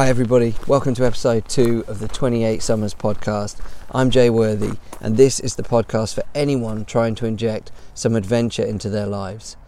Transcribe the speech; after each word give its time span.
Hi, 0.00 0.08
everybody. 0.08 0.54
Welcome 0.66 0.94
to 0.94 1.04
episode 1.04 1.46
two 1.46 1.84
of 1.86 1.98
the 1.98 2.08
28 2.08 2.62
Summers 2.62 2.94
podcast. 2.94 3.60
I'm 3.90 4.08
Jay 4.08 4.30
Worthy, 4.30 4.78
and 4.98 5.18
this 5.18 5.38
is 5.38 5.56
the 5.56 5.62
podcast 5.62 6.14
for 6.14 6.22
anyone 6.34 6.86
trying 6.86 7.14
to 7.16 7.26
inject 7.26 7.70
some 7.92 8.16
adventure 8.16 8.64
into 8.64 8.88
their 8.88 9.04
lives. 9.04 9.58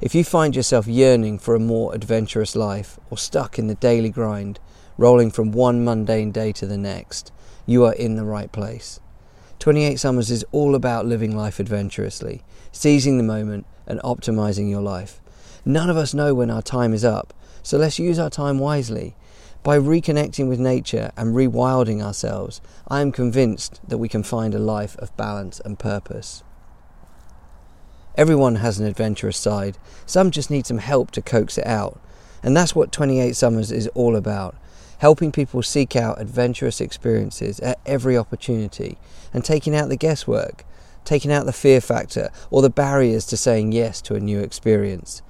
If 0.00 0.16
you 0.16 0.24
find 0.24 0.56
yourself 0.56 0.88
yearning 0.88 1.38
for 1.38 1.54
a 1.54 1.60
more 1.60 1.94
adventurous 1.94 2.56
life 2.56 2.98
or 3.08 3.16
stuck 3.16 3.56
in 3.56 3.68
the 3.68 3.76
daily 3.76 4.10
grind, 4.10 4.58
rolling 4.96 5.30
from 5.30 5.52
one 5.52 5.84
mundane 5.84 6.32
day 6.32 6.50
to 6.54 6.66
the 6.66 6.76
next, 6.76 7.30
you 7.64 7.84
are 7.84 7.94
in 7.94 8.16
the 8.16 8.24
right 8.24 8.50
place. 8.50 8.98
28 9.60 9.94
Summers 10.00 10.32
is 10.32 10.44
all 10.50 10.74
about 10.74 11.06
living 11.06 11.36
life 11.36 11.60
adventurously, 11.60 12.42
seizing 12.72 13.16
the 13.16 13.22
moment 13.22 13.64
and 13.86 14.00
optimizing 14.00 14.68
your 14.68 14.82
life. 14.82 15.20
None 15.64 15.88
of 15.88 15.96
us 15.96 16.14
know 16.14 16.34
when 16.34 16.50
our 16.50 16.62
time 16.62 16.92
is 16.92 17.04
up, 17.04 17.32
so 17.62 17.78
let's 17.78 18.00
use 18.00 18.18
our 18.18 18.30
time 18.30 18.58
wisely 18.58 19.14
by 19.68 19.78
reconnecting 19.78 20.48
with 20.48 20.58
nature 20.58 21.10
and 21.14 21.34
rewilding 21.34 22.00
ourselves, 22.00 22.62
I 22.88 23.02
am 23.02 23.12
convinced 23.12 23.82
that 23.86 23.98
we 23.98 24.08
can 24.08 24.22
find 24.22 24.54
a 24.54 24.58
life 24.58 24.96
of 24.96 25.14
balance 25.18 25.60
and 25.60 25.78
purpose. 25.78 26.42
Everyone 28.16 28.54
has 28.54 28.78
an 28.78 28.86
adventurous 28.86 29.36
side, 29.36 29.76
some 30.06 30.30
just 30.30 30.50
need 30.50 30.64
some 30.64 30.78
help 30.78 31.10
to 31.10 31.20
coax 31.20 31.58
it 31.58 31.66
out. 31.66 32.00
And 32.42 32.56
that's 32.56 32.74
what 32.74 32.92
28 32.92 33.36
Summers 33.36 33.70
is 33.70 33.88
all 33.88 34.16
about 34.16 34.56
helping 35.00 35.32
people 35.32 35.62
seek 35.62 35.94
out 35.94 36.18
adventurous 36.18 36.80
experiences 36.80 37.60
at 37.60 37.78
every 37.84 38.16
opportunity 38.16 38.96
and 39.34 39.44
taking 39.44 39.76
out 39.76 39.90
the 39.90 39.96
guesswork, 39.96 40.64
taking 41.04 41.30
out 41.30 41.44
the 41.44 41.52
fear 41.52 41.82
factor 41.82 42.30
or 42.50 42.62
the 42.62 42.70
barriers 42.70 43.26
to 43.26 43.36
saying 43.36 43.72
yes 43.72 44.00
to 44.00 44.14
a 44.14 44.20
new 44.20 44.40
experience. 44.40 45.20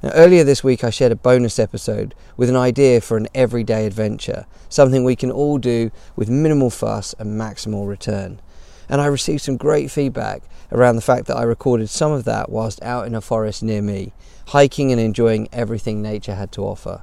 Now, 0.00 0.10
earlier 0.14 0.44
this 0.44 0.62
week, 0.62 0.84
I 0.84 0.90
shared 0.90 1.10
a 1.10 1.16
bonus 1.16 1.58
episode 1.58 2.14
with 2.36 2.48
an 2.48 2.54
idea 2.54 3.00
for 3.00 3.16
an 3.16 3.26
everyday 3.34 3.84
adventure, 3.84 4.46
something 4.68 5.02
we 5.02 5.16
can 5.16 5.32
all 5.32 5.58
do 5.58 5.90
with 6.14 6.30
minimal 6.30 6.70
fuss 6.70 7.16
and 7.18 7.40
maximal 7.40 7.88
return. 7.88 8.40
And 8.88 9.00
I 9.00 9.06
received 9.06 9.42
some 9.42 9.56
great 9.56 9.90
feedback 9.90 10.42
around 10.70 10.94
the 10.94 11.02
fact 11.02 11.26
that 11.26 11.36
I 11.36 11.42
recorded 11.42 11.90
some 11.90 12.12
of 12.12 12.24
that 12.24 12.48
whilst 12.48 12.80
out 12.82 13.08
in 13.08 13.14
a 13.14 13.20
forest 13.20 13.60
near 13.60 13.82
me, 13.82 14.12
hiking 14.48 14.92
and 14.92 15.00
enjoying 15.00 15.48
everything 15.52 16.00
nature 16.00 16.36
had 16.36 16.52
to 16.52 16.62
offer. 16.62 17.02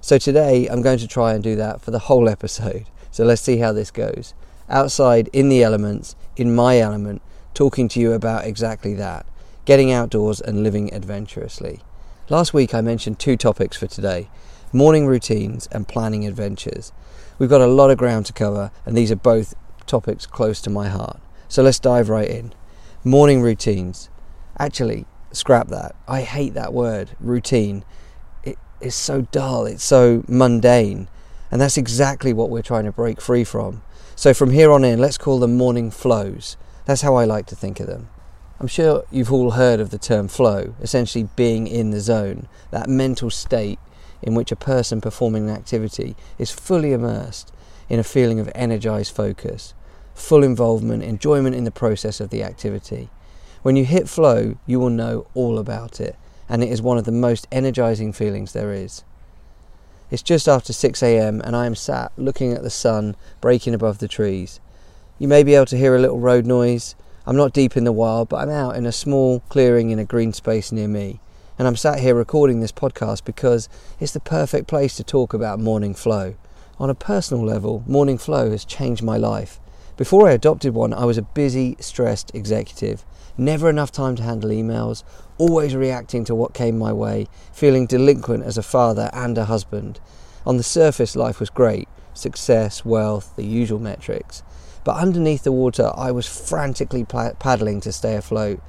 So 0.00 0.16
today, 0.16 0.66
I'm 0.66 0.80
going 0.80 0.98
to 0.98 1.08
try 1.08 1.34
and 1.34 1.42
do 1.42 1.56
that 1.56 1.82
for 1.82 1.90
the 1.90 1.98
whole 1.98 2.28
episode. 2.36 2.86
So 3.10 3.24
let's 3.24 3.42
see 3.42 3.58
how 3.58 3.72
this 3.72 3.90
goes. 3.90 4.32
Outside, 4.70 5.28
in 5.34 5.50
the 5.50 5.62
elements, 5.62 6.16
in 6.36 6.54
my 6.54 6.78
element, 6.78 7.20
talking 7.52 7.86
to 7.88 8.00
you 8.00 8.12
about 8.12 8.46
exactly 8.46 8.94
that 8.94 9.26
getting 9.66 9.90
outdoors 9.90 10.42
and 10.42 10.62
living 10.62 10.92
adventurously. 10.92 11.80
Last 12.30 12.54
week 12.54 12.72
I 12.72 12.80
mentioned 12.80 13.18
two 13.18 13.36
topics 13.36 13.76
for 13.76 13.86
today 13.86 14.30
morning 14.72 15.06
routines 15.06 15.66
and 15.70 15.86
planning 15.86 16.26
adventures. 16.26 16.90
We've 17.38 17.50
got 17.50 17.60
a 17.60 17.66
lot 17.66 17.90
of 17.90 17.98
ground 17.98 18.24
to 18.26 18.32
cover, 18.32 18.70
and 18.86 18.96
these 18.96 19.12
are 19.12 19.16
both 19.16 19.54
topics 19.84 20.24
close 20.24 20.62
to 20.62 20.70
my 20.70 20.88
heart. 20.88 21.20
So 21.48 21.62
let's 21.62 21.78
dive 21.78 22.08
right 22.08 22.26
in. 22.26 22.54
Morning 23.04 23.42
routines. 23.42 24.08
Actually, 24.58 25.04
scrap 25.32 25.68
that. 25.68 25.94
I 26.08 26.22
hate 26.22 26.54
that 26.54 26.72
word, 26.72 27.10
routine. 27.20 27.84
It 28.42 28.56
is 28.80 28.94
so 28.94 29.22
dull, 29.30 29.66
it's 29.66 29.84
so 29.84 30.24
mundane, 30.26 31.10
and 31.50 31.60
that's 31.60 31.76
exactly 31.76 32.32
what 32.32 32.48
we're 32.48 32.62
trying 32.62 32.86
to 32.86 32.92
break 32.92 33.20
free 33.20 33.44
from. 33.44 33.82
So 34.16 34.32
from 34.32 34.50
here 34.50 34.72
on 34.72 34.82
in, 34.82 34.98
let's 34.98 35.18
call 35.18 35.40
them 35.40 35.58
morning 35.58 35.90
flows. 35.90 36.56
That's 36.86 37.02
how 37.02 37.16
I 37.16 37.26
like 37.26 37.44
to 37.46 37.54
think 37.54 37.80
of 37.80 37.86
them. 37.86 38.08
I'm 38.60 38.68
sure 38.68 39.04
you've 39.10 39.32
all 39.32 39.52
heard 39.52 39.80
of 39.80 39.90
the 39.90 39.98
term 39.98 40.28
flow, 40.28 40.74
essentially 40.80 41.28
being 41.34 41.66
in 41.66 41.90
the 41.90 42.00
zone, 42.00 42.48
that 42.70 42.88
mental 42.88 43.30
state 43.30 43.78
in 44.22 44.34
which 44.34 44.52
a 44.52 44.56
person 44.56 45.00
performing 45.00 45.48
an 45.48 45.56
activity 45.56 46.14
is 46.38 46.50
fully 46.50 46.92
immersed 46.92 47.52
in 47.88 47.98
a 47.98 48.04
feeling 48.04 48.38
of 48.38 48.50
energized 48.54 49.14
focus, 49.14 49.74
full 50.14 50.44
involvement, 50.44 51.02
enjoyment 51.02 51.56
in 51.56 51.64
the 51.64 51.70
process 51.70 52.20
of 52.20 52.30
the 52.30 52.42
activity. 52.42 53.10
When 53.62 53.76
you 53.76 53.84
hit 53.84 54.08
flow, 54.08 54.56
you 54.66 54.78
will 54.78 54.90
know 54.90 55.26
all 55.34 55.58
about 55.58 56.00
it, 56.00 56.16
and 56.48 56.62
it 56.62 56.70
is 56.70 56.80
one 56.80 56.96
of 56.96 57.04
the 57.04 57.12
most 57.12 57.48
energizing 57.50 58.12
feelings 58.12 58.52
there 58.52 58.72
is. 58.72 59.02
It's 60.10 60.22
just 60.22 60.46
after 60.46 60.72
6 60.72 61.02
a.m., 61.02 61.40
and 61.40 61.56
I 61.56 61.66
am 61.66 61.74
sat 61.74 62.12
looking 62.16 62.52
at 62.52 62.62
the 62.62 62.70
sun 62.70 63.16
breaking 63.40 63.74
above 63.74 63.98
the 63.98 64.08
trees. 64.08 64.60
You 65.18 65.26
may 65.26 65.42
be 65.42 65.54
able 65.54 65.66
to 65.66 65.78
hear 65.78 65.96
a 65.96 66.00
little 66.00 66.20
road 66.20 66.46
noise, 66.46 66.94
I'm 67.26 67.36
not 67.36 67.54
deep 67.54 67.74
in 67.74 67.84
the 67.84 67.92
wild, 67.92 68.28
but 68.28 68.36
I'm 68.36 68.50
out 68.50 68.76
in 68.76 68.84
a 68.84 68.92
small 68.92 69.40
clearing 69.48 69.88
in 69.88 69.98
a 69.98 70.04
green 70.04 70.34
space 70.34 70.70
near 70.70 70.88
me. 70.88 71.20
And 71.58 71.66
I'm 71.66 71.74
sat 71.74 72.00
here 72.00 72.14
recording 72.14 72.60
this 72.60 72.70
podcast 72.70 73.24
because 73.24 73.66
it's 73.98 74.12
the 74.12 74.20
perfect 74.20 74.66
place 74.66 74.94
to 74.96 75.04
talk 75.04 75.32
about 75.32 75.58
morning 75.58 75.94
flow. 75.94 76.34
On 76.78 76.90
a 76.90 76.94
personal 76.94 77.42
level, 77.42 77.82
morning 77.86 78.18
flow 78.18 78.50
has 78.50 78.66
changed 78.66 79.02
my 79.02 79.16
life. 79.16 79.58
Before 79.96 80.28
I 80.28 80.32
adopted 80.32 80.74
one, 80.74 80.92
I 80.92 81.06
was 81.06 81.16
a 81.16 81.22
busy, 81.22 81.78
stressed 81.80 82.34
executive. 82.34 83.06
Never 83.38 83.70
enough 83.70 83.90
time 83.90 84.16
to 84.16 84.22
handle 84.22 84.50
emails, 84.50 85.02
always 85.38 85.74
reacting 85.74 86.26
to 86.26 86.34
what 86.34 86.52
came 86.52 86.76
my 86.76 86.92
way, 86.92 87.28
feeling 87.54 87.86
delinquent 87.86 88.44
as 88.44 88.58
a 88.58 88.62
father 88.62 89.08
and 89.14 89.38
a 89.38 89.46
husband. 89.46 89.98
On 90.44 90.58
the 90.58 90.62
surface, 90.62 91.16
life 91.16 91.40
was 91.40 91.48
great 91.48 91.88
success, 92.12 92.84
wealth, 92.84 93.34
the 93.34 93.44
usual 93.44 93.80
metrics. 93.80 94.42
But 94.84 94.96
underneath 94.96 95.44
the 95.44 95.52
water, 95.52 95.90
I 95.96 96.10
was 96.12 96.26
frantically 96.26 97.04
paddling 97.04 97.80
to 97.80 97.92
stay 97.92 98.16
afloat. 98.16 98.60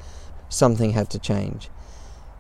Something 0.48 0.92
had 0.92 1.10
to 1.10 1.20
change. 1.20 1.70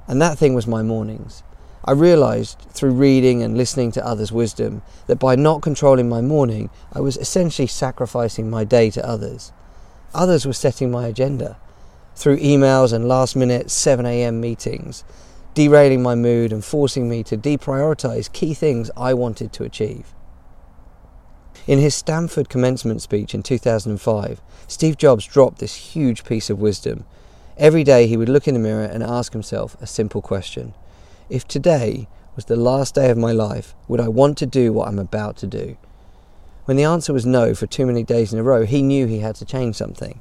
And 0.08 0.22
that 0.22 0.38
thing 0.38 0.53
was 0.53 0.66
my 0.66 0.81
mornings. 0.81 1.44
I 1.84 1.91
realized 1.91 2.58
through 2.72 2.91
reading 2.91 3.44
and 3.44 3.58
listening 3.58 3.91
to 3.91 4.06
others' 4.06 4.31
wisdom 4.31 4.81
that 5.08 5.19
by 5.19 5.36
not 5.36 5.62
controlling 5.62 6.09
my 6.09 6.22
morning, 6.22 6.69
I 6.94 7.00
was 7.02 7.18
essentially 7.18 7.68
sacrificing 7.68 8.50
my 8.50 8.63
day 8.63 8.90
to 8.91 9.08
others. 9.08 9.52
Others 10.13 10.46
were 10.47 10.53
setting 10.53 10.90
my 10.90 11.07
agenda 11.07 11.57
through 12.16 12.38
emails 12.38 12.94
and 12.94 13.07
last 13.07 13.36
minute 13.36 13.68
7am 13.68 14.36
meetings, 14.36 15.03
derailing 15.53 16.02
my 16.02 16.16
mood 16.16 16.53
and 16.53 16.63
forcing 16.63 17.09
me 17.09 17.22
to 17.24 17.38
deprioritize 17.38 18.31
key 18.31 18.53
things 18.53 18.90
I 18.96 19.13
wanted 19.13 19.52
to 19.53 19.63
achieve. 19.63 20.13
In 21.68 21.80
his 21.80 21.96
Stanford 21.96 22.48
commencement 22.50 23.02
speech 23.02 23.34
in 23.34 23.42
2005, 23.42 24.42
Steve 24.68 24.98
Jobs 24.98 25.26
dropped 25.26 25.60
this 25.60 25.76
huge 25.76 26.24
piece 26.24 26.50
of 26.50 26.60
wisdom. 26.60 27.06
Every 27.58 27.84
day 27.84 28.06
he 28.08 28.18
would 28.18 28.30
look 28.30 28.48
in 28.48 28.54
the 28.54 28.60
mirror 28.60 28.84
and 28.84 29.02
ask 29.02 29.34
himself 29.34 29.76
a 29.82 29.88
simple 29.88 30.22
question 30.22 30.74
If 31.30 31.48
today 31.48 32.08
was 32.36 32.46
the 32.46 32.56
last 32.56 32.96
day 32.96 33.10
of 33.10 33.18
my 33.18 33.32
life, 33.32 33.74
would 33.88 34.00
I 34.00 34.10
want 34.10 34.38
to 34.40 34.46
do 34.46 34.74
what 34.74 34.88
I'm 34.88 35.00
about 35.00 35.38
to 35.38 35.48
do? 35.48 35.78
When 36.66 36.78
the 36.78 36.84
answer 36.84 37.14
was 37.14 37.26
no 37.26 37.54
for 37.54 37.68
too 37.68 37.86
many 37.86 38.04
days 38.04 38.34
in 38.34 38.40
a 38.40 38.44
row, 38.44 38.66
he 38.66 38.82
knew 38.82 39.08
he 39.08 39.20
had 39.20 39.36
to 39.36 39.46
change 39.46 39.76
something. 39.76 40.20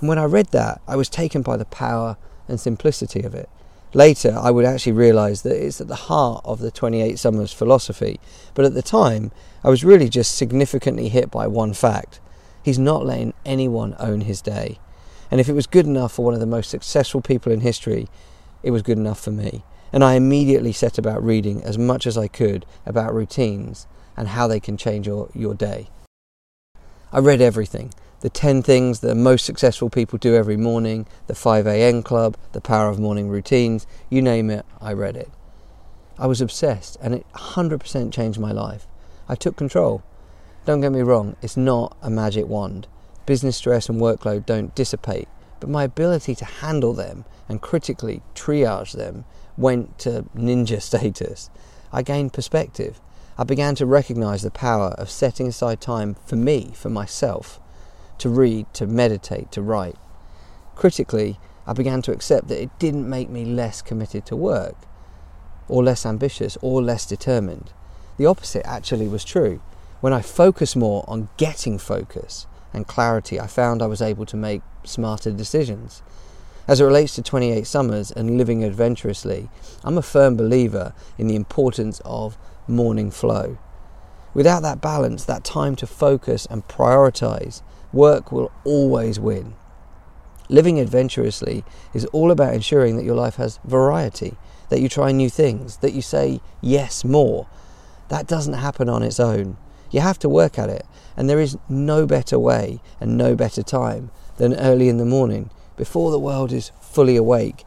And 0.00 0.08
when 0.08 0.18
I 0.18 0.24
read 0.24 0.48
that, 0.48 0.80
I 0.88 0.96
was 0.96 1.08
taken 1.08 1.42
by 1.42 1.56
the 1.56 1.64
power 1.66 2.16
and 2.48 2.58
simplicity 2.58 3.22
of 3.22 3.34
it. 3.34 3.48
Later, 3.94 4.36
I 4.36 4.50
would 4.50 4.64
actually 4.64 4.92
realize 4.92 5.42
that 5.42 5.64
it's 5.64 5.80
at 5.80 5.86
the 5.86 5.94
heart 5.94 6.42
of 6.44 6.58
the 6.58 6.72
28 6.72 7.16
Summers 7.16 7.52
philosophy, 7.52 8.18
but 8.52 8.64
at 8.64 8.74
the 8.74 8.82
time, 8.82 9.30
I 9.62 9.70
was 9.70 9.84
really 9.84 10.08
just 10.08 10.36
significantly 10.36 11.08
hit 11.08 11.30
by 11.30 11.46
one 11.46 11.72
fact. 11.74 12.20
He's 12.60 12.78
not 12.78 13.06
letting 13.06 13.34
anyone 13.46 13.94
own 14.00 14.22
his 14.22 14.42
day. 14.42 14.80
And 15.30 15.40
if 15.40 15.48
it 15.48 15.52
was 15.52 15.68
good 15.68 15.86
enough 15.86 16.12
for 16.12 16.24
one 16.24 16.34
of 16.34 16.40
the 16.40 16.46
most 16.46 16.70
successful 16.70 17.20
people 17.20 17.52
in 17.52 17.60
history, 17.60 18.08
it 18.64 18.72
was 18.72 18.82
good 18.82 18.98
enough 18.98 19.20
for 19.20 19.30
me. 19.30 19.64
And 19.92 20.02
I 20.02 20.14
immediately 20.14 20.72
set 20.72 20.98
about 20.98 21.22
reading 21.22 21.62
as 21.62 21.78
much 21.78 22.04
as 22.04 22.18
I 22.18 22.26
could 22.26 22.66
about 22.84 23.14
routines 23.14 23.86
and 24.16 24.28
how 24.28 24.48
they 24.48 24.58
can 24.58 24.76
change 24.76 25.06
your, 25.06 25.30
your 25.34 25.54
day. 25.54 25.88
I 27.12 27.20
read 27.20 27.40
everything 27.40 27.92
the 28.24 28.30
10 28.30 28.62
things 28.62 29.00
that 29.00 29.14
most 29.14 29.44
successful 29.44 29.90
people 29.90 30.18
do 30.18 30.34
every 30.34 30.56
morning, 30.56 31.06
the 31.26 31.34
5am 31.34 32.02
club, 32.02 32.38
the 32.52 32.60
power 32.62 32.88
of 32.88 32.98
morning 32.98 33.28
routines, 33.28 33.86
you 34.08 34.22
name 34.22 34.48
it, 34.48 34.64
I 34.80 34.94
read 34.94 35.14
it. 35.14 35.30
I 36.18 36.26
was 36.26 36.40
obsessed 36.40 36.96
and 37.02 37.14
it 37.14 37.26
100% 37.34 38.10
changed 38.14 38.40
my 38.40 38.50
life. 38.50 38.86
I 39.28 39.34
took 39.34 39.56
control. 39.56 40.02
Don't 40.64 40.80
get 40.80 40.92
me 40.92 41.02
wrong, 41.02 41.36
it's 41.42 41.58
not 41.58 41.98
a 42.00 42.08
magic 42.08 42.46
wand. 42.46 42.86
Business 43.26 43.58
stress 43.58 43.90
and 43.90 44.00
workload 44.00 44.46
don't 44.46 44.74
dissipate, 44.74 45.28
but 45.60 45.68
my 45.68 45.84
ability 45.84 46.34
to 46.36 46.46
handle 46.46 46.94
them 46.94 47.26
and 47.46 47.60
critically 47.60 48.22
triage 48.34 48.92
them 48.92 49.26
went 49.58 49.98
to 49.98 50.24
ninja 50.34 50.80
status. 50.90 51.50
I 51.92 52.00
gained 52.00 52.32
perspective. 52.32 53.02
I 53.36 53.44
began 53.44 53.74
to 53.74 53.84
recognize 53.84 54.40
the 54.40 54.50
power 54.50 54.94
of 54.96 55.10
setting 55.10 55.46
aside 55.46 55.82
time 55.82 56.16
for 56.24 56.36
me, 56.36 56.72
for 56.74 56.88
myself 56.88 57.60
to 58.18 58.28
read, 58.28 58.66
to 58.74 58.86
meditate, 58.86 59.50
to 59.52 59.62
write. 59.62 59.96
Critically, 60.74 61.38
I 61.66 61.72
began 61.72 62.02
to 62.02 62.12
accept 62.12 62.48
that 62.48 62.60
it 62.60 62.78
didn't 62.78 63.08
make 63.08 63.30
me 63.30 63.44
less 63.44 63.80
committed 63.82 64.26
to 64.26 64.36
work, 64.36 64.76
or 65.68 65.82
less 65.82 66.04
ambitious, 66.04 66.58
or 66.60 66.82
less 66.82 67.06
determined. 67.06 67.72
The 68.16 68.26
opposite 68.26 68.66
actually 68.66 69.08
was 69.08 69.24
true. 69.24 69.60
When 70.00 70.12
I 70.12 70.20
focused 70.20 70.76
more 70.76 71.04
on 71.08 71.30
getting 71.36 71.78
focus 71.78 72.46
and 72.72 72.86
clarity, 72.86 73.40
I 73.40 73.46
found 73.46 73.80
I 73.80 73.86
was 73.86 74.02
able 74.02 74.26
to 74.26 74.36
make 74.36 74.62
smarter 74.84 75.30
decisions. 75.30 76.02
As 76.68 76.80
it 76.80 76.84
relates 76.84 77.14
to 77.14 77.22
28 77.22 77.66
summers 77.66 78.10
and 78.10 78.38
living 78.38 78.64
adventurously, 78.64 79.48
I'm 79.82 79.98
a 79.98 80.02
firm 80.02 80.36
believer 80.36 80.92
in 81.18 81.26
the 81.26 81.36
importance 81.36 82.00
of 82.04 82.36
morning 82.66 83.10
flow. 83.10 83.58
Without 84.34 84.62
that 84.62 84.80
balance, 84.80 85.24
that 85.24 85.44
time 85.44 85.76
to 85.76 85.86
focus 85.86 86.46
and 86.50 86.66
prioritize, 86.66 87.62
work 87.94 88.32
will 88.32 88.50
always 88.64 89.18
win. 89.18 89.54
Living 90.48 90.78
adventurously 90.78 91.64
is 91.94 92.04
all 92.06 92.30
about 92.30 92.54
ensuring 92.54 92.96
that 92.96 93.04
your 93.04 93.14
life 93.14 93.36
has 93.36 93.58
variety, 93.64 94.36
that 94.68 94.80
you 94.80 94.88
try 94.88 95.12
new 95.12 95.30
things, 95.30 95.78
that 95.78 95.94
you 95.94 96.02
say 96.02 96.40
yes 96.60 97.04
more. 97.04 97.46
That 98.08 98.26
doesn't 98.26 98.54
happen 98.54 98.88
on 98.88 99.02
its 99.02 99.18
own. 99.18 99.56
You 99.90 100.00
have 100.00 100.18
to 100.18 100.28
work 100.28 100.58
at 100.58 100.68
it, 100.68 100.86
and 101.16 101.30
there 101.30 101.40
is 101.40 101.56
no 101.68 102.04
better 102.06 102.38
way 102.38 102.80
and 103.00 103.16
no 103.16 103.34
better 103.34 103.62
time 103.62 104.10
than 104.36 104.54
early 104.54 104.88
in 104.88 104.98
the 104.98 105.04
morning 105.04 105.50
before 105.76 106.10
the 106.10 106.18
world 106.18 106.52
is 106.52 106.72
fully 106.80 107.16
awake 107.16 107.64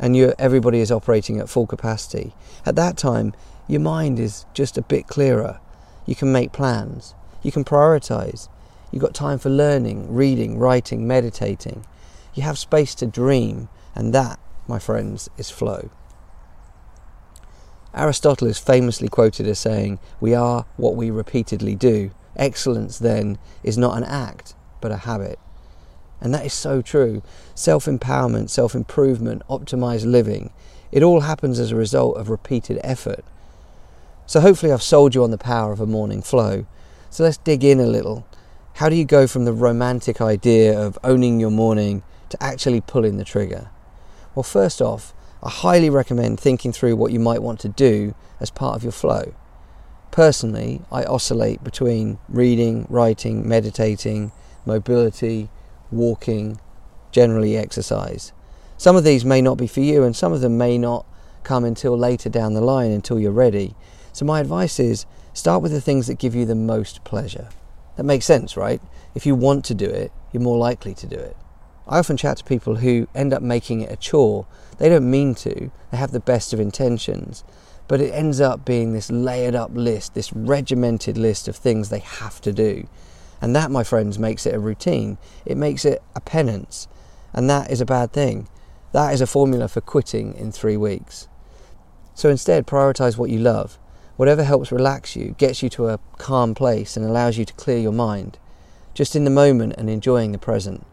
and 0.00 0.16
you 0.16 0.32
everybody 0.38 0.80
is 0.80 0.90
operating 0.90 1.38
at 1.38 1.48
full 1.48 1.66
capacity. 1.66 2.34
At 2.64 2.74
that 2.76 2.96
time, 2.96 3.34
your 3.68 3.82
mind 3.82 4.18
is 4.18 4.46
just 4.54 4.78
a 4.78 4.82
bit 4.82 5.06
clearer. 5.06 5.60
You 6.06 6.14
can 6.14 6.32
make 6.32 6.52
plans. 6.52 7.14
You 7.42 7.52
can 7.52 7.64
prioritize. 7.64 8.48
You've 8.90 9.02
got 9.02 9.14
time 9.14 9.38
for 9.38 9.50
learning, 9.50 10.12
reading, 10.12 10.58
writing, 10.58 11.06
meditating. 11.06 11.84
You 12.34 12.42
have 12.42 12.58
space 12.58 12.94
to 12.96 13.06
dream, 13.06 13.68
and 13.94 14.12
that, 14.14 14.38
my 14.66 14.78
friends, 14.78 15.28
is 15.36 15.50
flow. 15.50 15.90
Aristotle 17.94 18.46
is 18.46 18.58
famously 18.58 19.08
quoted 19.08 19.46
as 19.46 19.58
saying, 19.58 19.98
We 20.20 20.34
are 20.34 20.66
what 20.76 20.96
we 20.96 21.10
repeatedly 21.10 21.74
do. 21.74 22.10
Excellence, 22.36 22.98
then, 22.98 23.38
is 23.62 23.76
not 23.76 23.96
an 23.96 24.04
act, 24.04 24.54
but 24.80 24.92
a 24.92 24.98
habit. 24.98 25.38
And 26.20 26.32
that 26.34 26.46
is 26.46 26.52
so 26.52 26.82
true. 26.82 27.22
Self 27.54 27.86
empowerment, 27.86 28.50
self 28.50 28.74
improvement, 28.74 29.42
optimized 29.48 30.10
living, 30.10 30.52
it 30.92 31.02
all 31.02 31.20
happens 31.20 31.58
as 31.58 31.70
a 31.70 31.76
result 31.76 32.16
of 32.16 32.28
repeated 32.28 32.80
effort. 32.82 33.24
So 34.26 34.40
hopefully, 34.40 34.72
I've 34.72 34.82
sold 34.82 35.14
you 35.14 35.24
on 35.24 35.30
the 35.30 35.38
power 35.38 35.72
of 35.72 35.80
a 35.80 35.86
morning 35.86 36.22
flow. 36.22 36.66
So 37.10 37.24
let's 37.24 37.38
dig 37.38 37.64
in 37.64 37.80
a 37.80 37.86
little. 37.86 38.26
How 38.80 38.88
do 38.88 38.96
you 38.96 39.04
go 39.04 39.26
from 39.26 39.44
the 39.44 39.52
romantic 39.52 40.22
idea 40.22 40.80
of 40.80 40.98
owning 41.04 41.38
your 41.38 41.50
morning 41.50 42.02
to 42.30 42.42
actually 42.42 42.80
pulling 42.80 43.18
the 43.18 43.24
trigger? 43.24 43.68
Well, 44.34 44.42
first 44.42 44.80
off, 44.80 45.12
I 45.42 45.50
highly 45.50 45.90
recommend 45.90 46.40
thinking 46.40 46.72
through 46.72 46.96
what 46.96 47.12
you 47.12 47.20
might 47.20 47.42
want 47.42 47.60
to 47.60 47.68
do 47.68 48.14
as 48.40 48.50
part 48.50 48.76
of 48.76 48.82
your 48.82 48.92
flow. 48.92 49.34
Personally, 50.10 50.80
I 50.90 51.04
oscillate 51.04 51.62
between 51.62 52.16
reading, 52.26 52.86
writing, 52.88 53.46
meditating, 53.46 54.32
mobility, 54.64 55.50
walking, 55.92 56.58
generally 57.12 57.58
exercise. 57.58 58.32
Some 58.78 58.96
of 58.96 59.04
these 59.04 59.26
may 59.26 59.42
not 59.42 59.58
be 59.58 59.66
for 59.66 59.80
you, 59.80 60.04
and 60.04 60.16
some 60.16 60.32
of 60.32 60.40
them 60.40 60.56
may 60.56 60.78
not 60.78 61.04
come 61.42 61.66
until 61.66 61.98
later 61.98 62.30
down 62.30 62.54
the 62.54 62.62
line 62.62 62.92
until 62.92 63.20
you're 63.20 63.30
ready. 63.30 63.74
So, 64.14 64.24
my 64.24 64.40
advice 64.40 64.80
is 64.80 65.04
start 65.34 65.60
with 65.60 65.72
the 65.72 65.82
things 65.82 66.06
that 66.06 66.18
give 66.18 66.34
you 66.34 66.46
the 66.46 66.54
most 66.54 67.04
pleasure. 67.04 67.50
That 68.00 68.04
makes 68.04 68.24
sense, 68.24 68.56
right? 68.56 68.80
If 69.14 69.26
you 69.26 69.34
want 69.34 69.66
to 69.66 69.74
do 69.74 69.84
it, 69.84 70.10
you're 70.32 70.42
more 70.42 70.56
likely 70.56 70.94
to 70.94 71.06
do 71.06 71.16
it. 71.16 71.36
I 71.86 71.98
often 71.98 72.16
chat 72.16 72.38
to 72.38 72.44
people 72.44 72.76
who 72.76 73.06
end 73.14 73.34
up 73.34 73.42
making 73.42 73.82
it 73.82 73.92
a 73.92 73.96
chore. 73.96 74.46
They 74.78 74.88
don't 74.88 75.10
mean 75.10 75.34
to, 75.34 75.70
they 75.90 75.98
have 75.98 76.10
the 76.10 76.18
best 76.18 76.54
of 76.54 76.60
intentions, 76.60 77.44
but 77.88 78.00
it 78.00 78.14
ends 78.14 78.40
up 78.40 78.64
being 78.64 78.94
this 78.94 79.10
layered 79.10 79.54
up 79.54 79.72
list, 79.74 80.14
this 80.14 80.32
regimented 80.32 81.18
list 81.18 81.46
of 81.46 81.56
things 81.56 81.90
they 81.90 81.98
have 81.98 82.40
to 82.40 82.54
do. 82.54 82.88
And 83.42 83.54
that, 83.54 83.70
my 83.70 83.84
friends, 83.84 84.18
makes 84.18 84.46
it 84.46 84.54
a 84.54 84.58
routine. 84.58 85.18
It 85.44 85.58
makes 85.58 85.84
it 85.84 86.02
a 86.16 86.22
penance. 86.22 86.88
And 87.34 87.50
that 87.50 87.70
is 87.70 87.82
a 87.82 87.84
bad 87.84 88.14
thing. 88.14 88.48
That 88.92 89.12
is 89.12 89.20
a 89.20 89.26
formula 89.26 89.68
for 89.68 89.82
quitting 89.82 90.32
in 90.36 90.52
three 90.52 90.78
weeks. 90.78 91.28
So 92.14 92.30
instead, 92.30 92.66
prioritize 92.66 93.18
what 93.18 93.28
you 93.28 93.40
love. 93.40 93.78
Whatever 94.20 94.44
helps 94.44 94.70
relax 94.70 95.16
you, 95.16 95.34
gets 95.38 95.62
you 95.62 95.70
to 95.70 95.88
a 95.88 95.98
calm 96.18 96.54
place, 96.54 96.94
and 96.94 97.06
allows 97.06 97.38
you 97.38 97.46
to 97.46 97.54
clear 97.54 97.78
your 97.78 97.90
mind. 97.90 98.36
Just 98.92 99.16
in 99.16 99.24
the 99.24 99.30
moment 99.30 99.76
and 99.78 99.88
enjoying 99.88 100.32
the 100.32 100.38
present. 100.38 100.84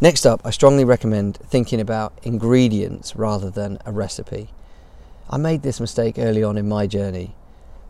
Next 0.00 0.24
up, 0.24 0.42
I 0.44 0.50
strongly 0.50 0.84
recommend 0.84 1.38
thinking 1.38 1.80
about 1.80 2.16
ingredients 2.22 3.16
rather 3.16 3.50
than 3.50 3.78
a 3.84 3.90
recipe. 3.90 4.50
I 5.28 5.38
made 5.38 5.62
this 5.62 5.80
mistake 5.80 6.20
early 6.20 6.44
on 6.44 6.56
in 6.56 6.68
my 6.68 6.86
journey 6.86 7.34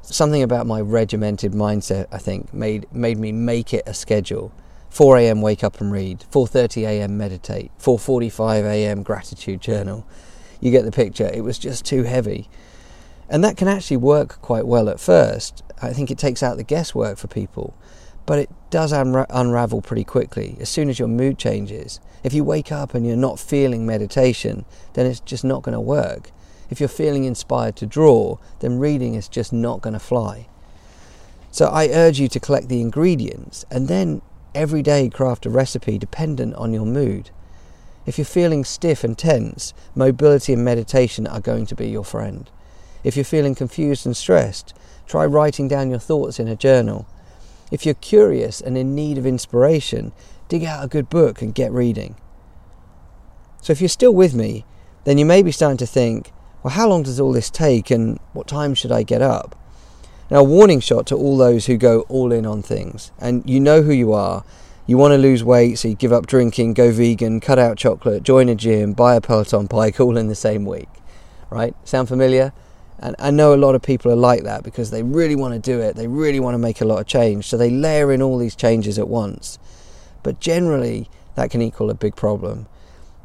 something 0.00 0.42
about 0.42 0.66
my 0.66 0.80
regimented 0.80 1.52
mindset, 1.52 2.06
I 2.10 2.16
think, 2.16 2.54
made 2.54 2.90
made 2.90 3.18
me 3.18 3.32
make 3.32 3.74
it 3.74 3.82
a 3.86 3.92
schedule. 3.92 4.52
4 4.88 5.18
a.m. 5.18 5.42
wake 5.42 5.62
up 5.62 5.82
and 5.82 5.92
read, 5.92 6.24
4:30 6.32 6.86
a.m. 6.86 7.18
meditate, 7.18 7.70
4:45 7.78 8.64
a.m. 8.64 9.02
gratitude 9.02 9.60
journal. 9.60 10.06
You 10.60 10.70
get 10.70 10.86
the 10.86 10.92
picture. 10.92 11.30
It 11.30 11.42
was 11.44 11.58
just 11.58 11.84
too 11.84 12.04
heavy. 12.04 12.48
And 13.28 13.43
that 13.43 13.56
can 13.56 13.69
actually 13.69 13.96
work 13.96 14.40
quite 14.40 14.67
well 14.67 14.88
at 14.88 15.00
first. 15.00 15.62
I 15.82 15.93
think 15.93 16.11
it 16.11 16.19
takes 16.19 16.43
out 16.43 16.56
the 16.56 16.62
guesswork 16.62 17.19
for 17.19 17.26
people, 17.26 17.76
but 18.25 18.38
it 18.38 18.50
does 18.70 18.93
unra- 18.93 19.26
unravel 19.31 19.82
pretty 19.82 20.05
quickly 20.05 20.56
as 20.61 20.69
soon 20.69 20.88
as 20.88 20.99
your 20.99 21.08
mood 21.08 21.38
changes. 21.38 22.00
If 22.23 22.32
you 22.32 22.44
wake 22.44 22.70
up 22.70 22.94
and 22.94 23.06
you're 23.06 23.17
not 23.17 23.38
feeling 23.38 23.84
meditation, 23.84 24.64
then 24.94 25.06
it's 25.06 25.20
just 25.20 25.44
not 25.44 25.62
going 25.62 25.75
to 25.75 25.81
work. 25.81 26.31
If 26.70 26.81
you're 26.81 26.88
feeling 26.88 27.25
inspired 27.25 27.76
to 27.76 27.87
draw, 27.87 28.38
then 28.61 28.78
reading 28.78 29.14
is 29.14 29.28
just 29.28 29.52
not 29.52 29.82
going 29.82 29.94
to 29.94 30.00
fly. 30.00 30.49
So 31.50 31.67
I 31.67 31.88
urge 31.88 32.19
you 32.20 32.28
to 32.28 32.40
collect 32.40 32.69
the 32.69 32.81
ingredients 32.81 33.64
and 33.70 33.88
then 33.88 34.23
every 34.55 34.82
day 34.82 35.08
craft 35.08 35.46
a 35.46 35.50
recipe 35.50 35.99
dependent 35.99 36.55
on 36.55 36.73
your 36.73 36.87
mood. 36.87 37.31
If 38.05 38.19
you're 38.19 38.25
feeling 38.25 38.64
stiff 38.64 39.05
and 39.05 39.19
tense, 39.19 39.75
mobility 39.94 40.52
and 40.52 40.64
meditation 40.64 41.26
are 41.26 41.40
going 41.40 41.67
to 41.67 41.75
be 41.75 41.88
your 41.88 42.05
friend. 42.05 42.50
If 43.06 43.14
you're 43.14 43.24
feeling 43.24 43.54
confused 43.54 44.04
and 44.04 44.16
stressed, 44.16 44.74
try 45.06 45.24
writing 45.24 45.68
down 45.68 45.90
your 45.90 46.00
thoughts 46.00 46.40
in 46.40 46.48
a 46.48 46.56
journal. 46.56 47.06
If 47.70 47.86
you're 47.86 47.94
curious 47.94 48.60
and 48.60 48.76
in 48.76 48.96
need 48.96 49.16
of 49.16 49.24
inspiration, 49.24 50.10
dig 50.48 50.64
out 50.64 50.84
a 50.84 50.88
good 50.88 51.08
book 51.08 51.40
and 51.40 51.54
get 51.54 51.70
reading. 51.70 52.16
So 53.62 53.72
if 53.72 53.80
you're 53.80 53.88
still 53.88 54.12
with 54.12 54.34
me, 54.34 54.64
then 55.04 55.18
you 55.18 55.25
may 55.25 55.44
be 55.44 55.52
starting 55.52 55.76
to 55.76 55.86
think, 55.86 56.32
well, 56.64 56.75
how 56.75 56.88
long 56.88 57.04
does 57.04 57.20
all 57.20 57.32
this 57.32 57.48
take 57.48 57.92
and 57.92 58.18
what 58.32 58.48
time 58.48 58.75
should 58.75 58.90
I 58.90 59.04
get 59.04 59.22
up? 59.22 59.56
Now, 60.28 60.40
a 60.40 60.44
warning 60.44 60.80
shot 60.80 61.06
to 61.06 61.14
all 61.14 61.36
those 61.36 61.66
who 61.66 61.76
go 61.76 62.00
all 62.08 62.32
in 62.32 62.44
on 62.44 62.60
things, 62.60 63.12
and 63.20 63.48
you 63.48 63.60
know 63.60 63.82
who 63.82 63.92
you 63.92 64.14
are. 64.14 64.42
You 64.84 64.98
want 64.98 65.12
to 65.12 65.18
lose 65.18 65.44
weight, 65.44 65.78
so 65.78 65.86
you 65.86 65.94
give 65.94 66.12
up 66.12 66.26
drinking, 66.26 66.75
go 66.75 66.90
vegan, 66.90 67.38
cut 67.38 67.60
out 67.60 67.78
chocolate, 67.78 68.25
join 68.25 68.48
a 68.48 68.56
gym, 68.56 68.94
buy 68.94 69.14
a 69.14 69.20
Peloton 69.20 69.66
bike 69.66 70.00
all 70.00 70.16
in 70.16 70.26
the 70.26 70.34
same 70.34 70.64
week. 70.64 70.88
Right? 71.50 71.76
Sound 71.86 72.08
familiar? 72.08 72.52
And 72.98 73.14
I 73.18 73.30
know 73.30 73.52
a 73.52 73.56
lot 73.56 73.74
of 73.74 73.82
people 73.82 74.10
are 74.10 74.16
like 74.16 74.44
that 74.44 74.62
because 74.62 74.90
they 74.90 75.02
really 75.02 75.36
want 75.36 75.54
to 75.54 75.60
do 75.60 75.80
it, 75.80 75.96
they 75.96 76.06
really 76.06 76.40
want 76.40 76.54
to 76.54 76.58
make 76.58 76.80
a 76.80 76.84
lot 76.84 77.00
of 77.00 77.06
change, 77.06 77.46
so 77.46 77.56
they 77.56 77.70
layer 77.70 78.12
in 78.12 78.22
all 78.22 78.38
these 78.38 78.56
changes 78.56 78.98
at 78.98 79.08
once. 79.08 79.58
But 80.22 80.40
generally, 80.40 81.10
that 81.34 81.50
can 81.50 81.60
equal 81.60 81.90
a 81.90 81.94
big 81.94 82.16
problem 82.16 82.66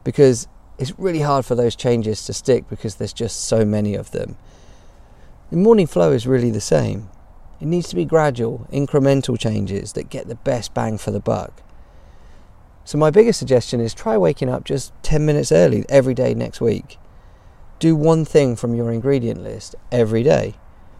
because 0.03 0.47
it's 0.77 0.97
really 0.99 1.21
hard 1.21 1.45
for 1.45 1.55
those 1.55 1.75
changes 1.75 2.25
to 2.25 2.33
stick 2.33 2.67
because 2.69 2.95
there's 2.95 3.13
just 3.13 3.45
so 3.45 3.63
many 3.63 3.95
of 3.95 4.11
them. 4.11 4.35
The 5.51 5.57
morning 5.57 5.87
flow 5.87 6.11
is 6.11 6.27
really 6.27 6.51
the 6.51 6.61
same. 6.61 7.09
It 7.59 7.67
needs 7.67 7.87
to 7.89 7.95
be 7.95 8.05
gradual, 8.05 8.67
incremental 8.73 9.37
changes 9.37 9.93
that 9.93 10.09
get 10.09 10.27
the 10.27 10.35
best 10.35 10.73
bang 10.73 10.97
for 10.97 11.11
the 11.11 11.19
buck. 11.19 11.61
So, 12.83 12.97
my 12.97 13.11
biggest 13.11 13.37
suggestion 13.37 13.79
is 13.79 13.93
try 13.93 14.17
waking 14.17 14.49
up 14.49 14.63
just 14.63 14.91
10 15.03 15.25
minutes 15.25 15.51
early 15.51 15.85
every 15.87 16.15
day 16.15 16.33
next 16.33 16.59
week. 16.59 16.97
Do 17.81 17.95
one 17.95 18.25
thing 18.25 18.55
from 18.55 18.75
your 18.75 18.91
ingredient 18.91 19.41
list 19.41 19.75
every 19.91 20.21
day. 20.21 20.53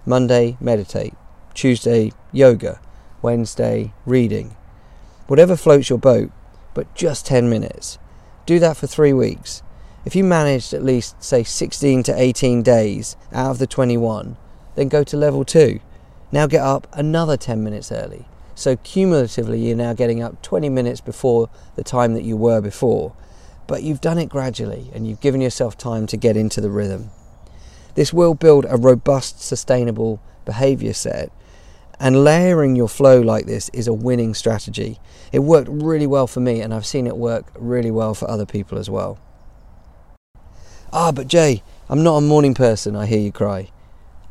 Monday, 0.04 0.58
meditate. 0.60 1.14
Tuesday, 1.54 2.12
yoga. 2.32 2.82
Wednesday, 3.22 3.94
reading. 4.04 4.56
Whatever 5.28 5.56
floats 5.56 5.92
your 5.92 6.00
boat, 6.00 6.32
but 6.74 6.92
just 6.96 7.28
10 7.28 7.48
minutes. 7.48 8.00
Do 8.48 8.58
that 8.58 8.78
for 8.78 8.88
three 8.88 9.14
weeks. 9.14 9.62
If 10.06 10.16
you 10.16 10.24
managed 10.24 10.74
at 10.74 10.84
least, 10.84 11.24
say, 11.24 11.44
16 11.44 12.02
to 12.02 12.20
18 12.20 12.64
days 12.64 13.16
out 13.32 13.52
of 13.52 13.60
the 13.60 13.68
21, 13.68 14.36
then 14.74 14.90
go 14.90 15.04
to 15.04 15.16
level 15.16 15.46
2. 15.46 15.80
Now 16.32 16.48
get 16.48 16.64
up 16.64 16.88
another 16.94 17.38
10 17.38 17.64
minutes 17.64 17.92
early. 17.92 18.26
So 18.56 18.78
cumulatively, 18.78 19.60
you're 19.60 19.78
now 19.78 19.94
getting 19.94 20.24
up 20.24 20.42
20 20.42 20.68
minutes 20.70 21.00
before 21.00 21.52
the 21.76 21.84
time 21.84 22.16
that 22.16 22.24
you 22.24 22.36
were 22.36 22.60
before. 22.60 23.14
But 23.72 23.84
you've 23.84 24.02
done 24.02 24.18
it 24.18 24.28
gradually 24.28 24.92
and 24.94 25.08
you've 25.08 25.22
given 25.22 25.40
yourself 25.40 25.78
time 25.78 26.06
to 26.08 26.18
get 26.18 26.36
into 26.36 26.60
the 26.60 26.70
rhythm. 26.70 27.10
This 27.96 28.12
will 28.12 28.34
build 28.34 28.66
a 28.68 28.76
robust, 28.76 29.42
sustainable 29.42 30.22
behavior 30.44 30.92
set. 30.92 31.32
And 31.98 32.26
layering 32.26 32.76
your 32.76 32.90
flow 32.90 33.22
like 33.22 33.46
this 33.46 33.70
is 33.70 33.88
a 33.88 33.94
winning 33.94 34.34
strategy. 34.34 35.00
It 35.32 35.40
worked 35.40 35.70
really 35.70 36.06
well 36.06 36.28
for 36.28 36.42
me, 36.42 36.60
and 36.60 36.74
I've 36.74 36.86
seen 36.86 37.08
it 37.08 37.16
work 37.16 37.46
really 37.56 37.92
well 37.92 38.14
for 38.14 38.30
other 38.30 38.46
people 38.46 38.78
as 38.78 38.90
well. 38.90 39.20
Ah, 40.92 41.14
but 41.14 41.30
Jay, 41.30 41.64
I'm 41.88 42.04
not 42.04 42.18
a 42.18 42.22
morning 42.22 42.54
person, 42.54 42.98
I 42.98 43.06
hear 43.06 43.22
you 43.22 43.32
cry. 43.32 43.72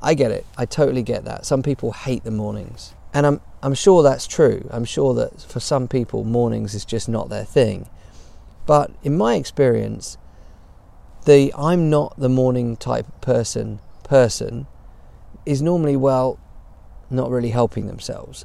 I 0.02 0.12
get 0.12 0.32
it. 0.32 0.44
I 0.58 0.66
totally 0.66 1.02
get 1.02 1.24
that. 1.24 1.46
Some 1.46 1.62
people 1.62 1.92
hate 1.92 2.24
the 2.24 2.30
mornings. 2.30 2.94
And 3.14 3.26
I'm, 3.26 3.40
I'm 3.62 3.74
sure 3.74 4.02
that's 4.02 4.26
true. 4.26 4.68
I'm 4.70 4.84
sure 4.84 5.14
that 5.14 5.40
for 5.40 5.60
some 5.60 5.88
people, 5.88 6.24
mornings 6.24 6.74
is 6.74 6.84
just 6.84 7.08
not 7.08 7.30
their 7.30 7.46
thing. 7.46 7.88
But 8.66 8.90
in 9.02 9.16
my 9.16 9.34
experience, 9.34 10.18
the 11.24 11.52
I'm 11.56 11.90
not 11.90 12.18
the 12.18 12.28
morning 12.28 12.76
type 12.76 13.06
person 13.20 13.80
person 14.04 14.66
is 15.46 15.62
normally, 15.62 15.96
well, 15.96 16.38
not 17.10 17.30
really 17.30 17.50
helping 17.50 17.86
themselves. 17.86 18.44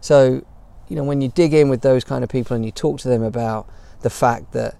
So, 0.00 0.44
you 0.88 0.96
know, 0.96 1.04
when 1.04 1.20
you 1.20 1.28
dig 1.28 1.54
in 1.54 1.68
with 1.68 1.80
those 1.80 2.04
kind 2.04 2.22
of 2.22 2.30
people 2.30 2.54
and 2.54 2.64
you 2.64 2.70
talk 2.70 3.00
to 3.00 3.08
them 3.08 3.22
about 3.22 3.68
the 4.02 4.10
fact 4.10 4.52
that, 4.52 4.76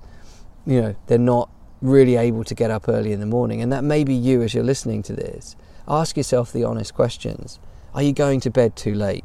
you 0.66 0.80
know, 0.80 0.96
they're 1.06 1.18
not 1.18 1.50
really 1.80 2.16
able 2.16 2.44
to 2.44 2.54
get 2.54 2.70
up 2.70 2.88
early 2.88 3.12
in 3.12 3.20
the 3.20 3.26
morning, 3.26 3.60
and 3.60 3.72
that 3.72 3.84
may 3.84 4.04
be 4.04 4.14
you 4.14 4.42
as 4.42 4.54
you're 4.54 4.64
listening 4.64 5.02
to 5.04 5.12
this, 5.12 5.56
ask 5.88 6.16
yourself 6.16 6.52
the 6.52 6.64
honest 6.64 6.94
questions. 6.94 7.58
Are 7.94 8.02
you 8.02 8.12
going 8.12 8.40
to 8.40 8.50
bed 8.50 8.76
too 8.76 8.94
late? 8.94 9.24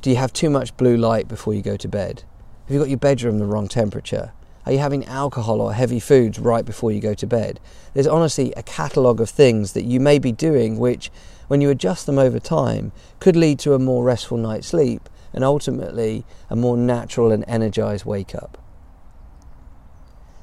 Do 0.00 0.10
you 0.10 0.16
have 0.16 0.32
too 0.32 0.50
much 0.50 0.76
blue 0.76 0.96
light 0.96 1.28
before 1.28 1.54
you 1.54 1.62
go 1.62 1.76
to 1.76 1.88
bed? 1.88 2.24
Have 2.66 2.74
you 2.74 2.78
got 2.78 2.88
your 2.88 2.98
bedroom 2.98 3.38
the 3.38 3.46
wrong 3.46 3.68
temperature? 3.68 4.32
Are 4.64 4.72
you 4.72 4.78
having 4.78 5.04
alcohol 5.06 5.60
or 5.60 5.72
heavy 5.72 5.98
foods 5.98 6.38
right 6.38 6.64
before 6.64 6.92
you 6.92 7.00
go 7.00 7.14
to 7.14 7.26
bed? 7.26 7.58
There's 7.94 8.06
honestly 8.06 8.52
a 8.56 8.62
catalogue 8.62 9.20
of 9.20 9.28
things 9.28 9.72
that 9.72 9.84
you 9.84 9.98
may 9.98 10.18
be 10.20 10.30
doing 10.30 10.78
which, 10.78 11.10
when 11.48 11.60
you 11.60 11.68
adjust 11.70 12.06
them 12.06 12.18
over 12.18 12.38
time, 12.38 12.92
could 13.18 13.34
lead 13.34 13.58
to 13.60 13.74
a 13.74 13.78
more 13.78 14.04
restful 14.04 14.38
night's 14.38 14.68
sleep 14.68 15.08
and 15.32 15.42
ultimately 15.42 16.24
a 16.48 16.54
more 16.54 16.76
natural 16.76 17.32
and 17.32 17.44
energized 17.48 18.04
wake 18.04 18.34
up. 18.34 18.58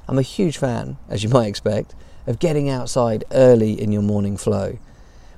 I'm 0.06 0.18
a 0.18 0.22
huge 0.22 0.58
fan, 0.58 0.98
as 1.08 1.22
you 1.22 1.30
might 1.30 1.46
expect, 1.46 1.94
of 2.26 2.38
getting 2.38 2.68
outside 2.68 3.24
early 3.30 3.80
in 3.80 3.90
your 3.90 4.02
morning 4.02 4.36
flow. 4.36 4.78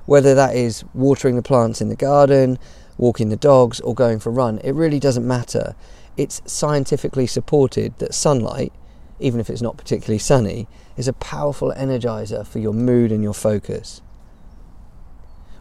Whether 0.05 0.35
that 0.35 0.55
is 0.55 0.83
watering 0.93 1.37
the 1.37 1.41
plants 1.41 1.79
in 1.79 1.87
the 1.87 1.95
garden, 1.95 2.59
walking 2.97 3.29
the 3.29 3.37
dogs, 3.37 3.79
or 3.79 3.95
going 3.95 4.19
for 4.19 4.29
a 4.29 4.33
run, 4.33 4.57
it 4.59 4.73
really 4.73 4.99
doesn't 4.99 5.25
matter. 5.25 5.75
It's 6.15 6.41
scientifically 6.45 7.25
supported 7.25 7.97
that 7.97 8.13
sunlight, 8.13 8.71
even 9.19 9.39
if 9.39 9.49
it's 9.49 9.61
not 9.61 9.77
particularly 9.77 10.19
sunny, 10.19 10.67
is 10.95 11.07
a 11.07 11.13
powerful 11.13 11.73
energizer 11.75 12.45
for 12.45 12.59
your 12.59 12.73
mood 12.73 13.11
and 13.11 13.23
your 13.23 13.33
focus. 13.33 14.01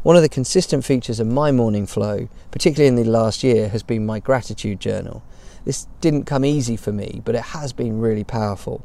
One 0.03 0.17
of 0.17 0.23
the 0.23 0.29
consistent 0.29 0.85
features 0.85 1.21
of 1.21 1.29
my 1.29 1.53
morning 1.53 1.87
flow, 1.87 2.29
particularly 2.51 2.89
in 2.89 2.97
the 2.97 3.05
last 3.05 3.43
year, 3.43 3.69
has 3.69 3.83
been 3.83 4.05
my 4.05 4.19
gratitude 4.19 4.81
journal. 4.81 5.23
This 5.65 5.87
didn't 6.01 6.25
come 6.25 6.45
easy 6.45 6.77
for 6.77 6.93
me, 6.93 7.23
but 7.25 7.37
it 7.37 7.43
has 7.43 7.73
been 7.73 8.01
really 8.01 8.25
powerful. 8.25 8.85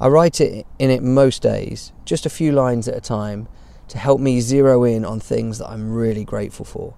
I 0.00 0.08
write 0.08 0.40
it 0.40 0.66
in 0.78 0.90
it 0.90 1.02
most 1.02 1.42
days, 1.42 1.92
just 2.04 2.24
a 2.24 2.30
few 2.30 2.52
lines 2.52 2.88
at 2.88 2.96
a 2.96 3.00
time, 3.00 3.48
to 3.88 3.98
help 3.98 4.20
me 4.20 4.40
zero 4.40 4.84
in 4.84 5.04
on 5.04 5.20
things 5.20 5.58
that 5.58 5.68
I'm 5.68 5.92
really 5.92 6.24
grateful 6.24 6.64
for, 6.64 6.94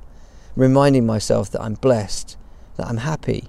reminding 0.54 1.06
myself 1.06 1.50
that 1.50 1.62
I'm 1.62 1.75
blessed, 1.75 2.36
that 2.76 2.86
I'm 2.86 2.98
happy. 2.98 3.48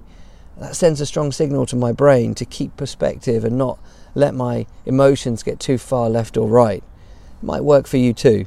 That 0.60 0.74
sends 0.74 1.00
a 1.00 1.06
strong 1.06 1.30
signal 1.30 1.66
to 1.66 1.76
my 1.76 1.92
brain 1.92 2.34
to 2.34 2.44
keep 2.44 2.76
perspective 2.76 3.44
and 3.44 3.56
not 3.56 3.78
let 4.14 4.34
my 4.34 4.66
emotions 4.84 5.42
get 5.42 5.60
too 5.60 5.78
far 5.78 6.10
left 6.10 6.36
or 6.36 6.48
right. 6.48 6.82
It 6.82 7.46
might 7.46 7.62
work 7.62 7.86
for 7.86 7.96
you 7.96 8.12
too. 8.12 8.46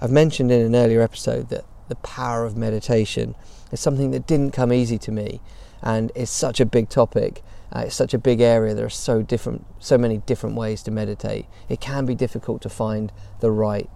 I've 0.00 0.10
mentioned 0.10 0.50
in 0.50 0.62
an 0.62 0.74
earlier 0.74 1.02
episode 1.02 1.50
that 1.50 1.64
the 1.88 1.96
power 1.96 2.44
of 2.44 2.56
meditation 2.56 3.34
is 3.70 3.80
something 3.80 4.10
that 4.12 4.26
didn't 4.26 4.52
come 4.52 4.72
easy 4.72 4.98
to 4.98 5.12
me 5.12 5.40
and 5.82 6.10
it's 6.14 6.30
such 6.30 6.60
a 6.60 6.66
big 6.66 6.88
topic. 6.88 7.42
Uh, 7.74 7.84
it's 7.86 7.94
such 7.94 8.14
a 8.14 8.18
big 8.18 8.40
area. 8.40 8.74
There 8.74 8.86
are 8.86 8.90
so 8.90 9.22
different, 9.22 9.66
so 9.78 9.98
many 9.98 10.18
different 10.18 10.56
ways 10.56 10.82
to 10.84 10.90
meditate. 10.90 11.46
It 11.68 11.80
can 11.80 12.06
be 12.06 12.14
difficult 12.14 12.62
to 12.62 12.68
find 12.68 13.12
the 13.40 13.50
right 13.50 13.90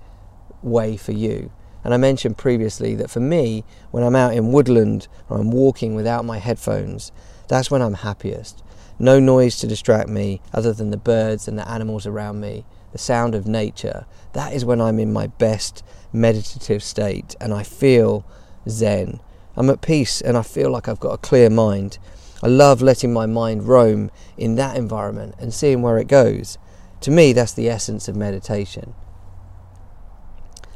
way 0.63 0.97
for 0.97 1.13
you. 1.13 1.51
And 1.85 1.95
I 1.95 1.97
mentioned 1.97 2.39
previously 2.39 2.95
that 2.97 3.11
for 3.11 3.21
me, 3.21 3.65
when 3.91 4.05
I'm 4.05 4.17
out 4.17 4.35
in 4.35 4.53
woodland 4.53 5.09
or 5.29 5.39
I'm 5.39 5.51
walking 5.51 5.95
without 5.95 6.25
my 6.25 6.39
headphones, 6.39 7.13
that's 7.49 7.71
when 7.71 7.83
I'm 7.83 7.95
happiest. 7.95 8.63
No 8.99 9.19
noise 9.19 9.59
to 9.61 9.67
distract 9.67 10.09
me 10.09 10.41
other 10.53 10.73
than 10.73 10.91
the 10.91 10.97
birds 10.97 11.49
and 11.49 11.59
the 11.59 11.69
animals 11.69 12.07
around 12.07 12.41
me 12.41 12.65
the 12.93 12.99
sound 12.99 13.35
of 13.35 13.47
nature, 13.47 14.07
that 14.33 14.53
is 14.53 14.65
when 14.65 14.81
I'm 14.81 14.99
in 14.99 15.13
my 15.13 15.29
best 15.29 15.85
meditative 16.13 16.83
state 16.83 17.37
and 17.41 17.55
I 17.55 17.63
feel 17.63 18.25
zen. 18.69 19.21
I'm 19.57 19.71
at 19.71 19.81
peace 19.81 20.21
and 20.21 20.37
I 20.37 20.43
feel 20.43 20.71
like 20.71 20.89
I've 20.89 21.01
got 21.01 21.15
a 21.15 21.19
clear 21.19 21.51
mind. 21.51 21.99
I 22.43 22.49
love 22.49 22.83
letting 22.83 23.13
my 23.13 23.27
mind 23.27 23.69
roam 23.69 24.11
in 24.37 24.55
that 24.57 24.77
environment 24.77 25.35
and 25.39 25.53
seeing 25.53 25.83
where 25.83 25.99
it 25.99 26.09
goes. 26.09 26.59
To 27.03 27.11
me, 27.11 27.33
that's 27.33 27.53
the 27.53 27.69
essence 27.69 28.09
of 28.09 28.17
meditation. 28.17 28.95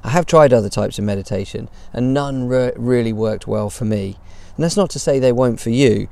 I 0.04 0.10
have 0.10 0.26
tried 0.26 0.52
other 0.52 0.68
types 0.68 0.98
of 0.98 1.04
meditation 1.04 1.70
and 1.92 2.12
none 2.12 2.46
re- 2.46 2.72
really 2.76 3.12
worked 3.12 3.46
well 3.46 3.70
for 3.70 3.86
me. 3.86 4.18
And 4.54 4.62
that's 4.62 4.76
not 4.76 4.90
to 4.90 4.98
say 4.98 5.18
they 5.18 5.32
won't 5.32 5.58
for 5.58 5.70
you, 5.70 6.08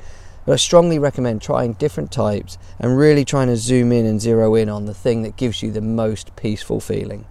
but 0.47 0.53
I 0.53 0.57
strongly 0.57 0.99
recommend 0.99 1.43
trying 1.43 1.75
different 1.75 2.11
types 2.11 2.57
and 2.79 2.97
really 2.97 3.25
trying 3.25 3.49
to 3.49 3.57
zoom 3.57 3.93
in 3.93 4.07
and 4.07 4.19
zero 4.19 4.55
in 4.55 4.71
on 4.71 4.87
the 4.87 4.95
thing 4.95 5.23
that 5.23 5.37
gives 5.37 5.63
you 5.63 5.71
the 5.71 5.83
most 5.83 6.35
peaceful 6.37 6.81
feeling. 6.81 7.27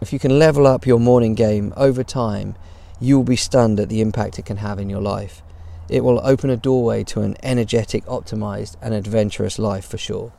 If 0.00 0.12
you 0.12 0.20
can 0.20 0.38
level 0.38 0.64
up 0.64 0.86
your 0.86 1.00
morning 1.00 1.34
game 1.34 1.74
over 1.76 2.04
time, 2.04 2.54
you 3.00 3.16
will 3.16 3.24
be 3.24 3.36
stunned 3.36 3.80
at 3.80 3.88
the 3.88 4.00
impact 4.00 4.38
it 4.38 4.46
can 4.46 4.58
have 4.58 4.78
in 4.78 4.88
your 4.88 5.02
life. 5.02 5.42
It 5.88 6.04
will 6.04 6.20
open 6.24 6.50
a 6.50 6.56
doorway 6.56 7.02
to 7.04 7.20
an 7.22 7.36
energetic, 7.42 8.06
optimized, 8.06 8.76
and 8.80 8.94
adventurous 8.94 9.58
life 9.58 9.84
for 9.84 9.98
sure. 9.98 10.32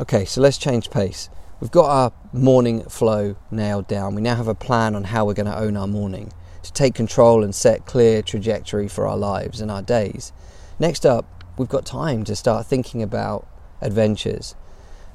Okay, 0.00 0.24
so 0.24 0.40
let's 0.40 0.58
change 0.58 0.90
pace. 0.90 1.30
We've 1.62 1.70
got 1.70 1.90
our 1.90 2.12
morning 2.32 2.82
flow 2.88 3.36
nailed 3.52 3.86
down. 3.86 4.16
We 4.16 4.20
now 4.20 4.34
have 4.34 4.48
a 4.48 4.54
plan 4.54 4.96
on 4.96 5.04
how 5.04 5.24
we're 5.24 5.34
going 5.34 5.46
to 5.46 5.56
own 5.56 5.76
our 5.76 5.86
morning 5.86 6.32
to 6.64 6.72
take 6.72 6.92
control 6.92 7.44
and 7.44 7.54
set 7.54 7.86
clear 7.86 8.20
trajectory 8.20 8.88
for 8.88 9.06
our 9.06 9.16
lives 9.16 9.60
and 9.60 9.70
our 9.70 9.80
days. 9.80 10.32
Next 10.80 11.06
up, 11.06 11.24
we've 11.56 11.68
got 11.68 11.86
time 11.86 12.24
to 12.24 12.34
start 12.34 12.66
thinking 12.66 13.00
about 13.00 13.46
adventures. 13.80 14.56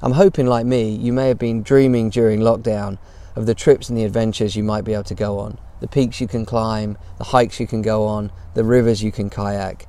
I'm 0.00 0.12
hoping, 0.12 0.46
like 0.46 0.64
me, 0.64 0.88
you 0.88 1.12
may 1.12 1.28
have 1.28 1.38
been 1.38 1.62
dreaming 1.62 2.08
during 2.08 2.40
lockdown 2.40 2.96
of 3.36 3.44
the 3.44 3.54
trips 3.54 3.90
and 3.90 3.98
the 3.98 4.04
adventures 4.04 4.56
you 4.56 4.62
might 4.62 4.86
be 4.86 4.94
able 4.94 5.04
to 5.04 5.14
go 5.14 5.38
on, 5.40 5.58
the 5.80 5.86
peaks 5.86 6.18
you 6.18 6.26
can 6.26 6.46
climb, 6.46 6.96
the 7.18 7.24
hikes 7.24 7.60
you 7.60 7.66
can 7.66 7.82
go 7.82 8.06
on, 8.06 8.32
the 8.54 8.64
rivers 8.64 9.02
you 9.02 9.12
can 9.12 9.28
kayak. 9.28 9.86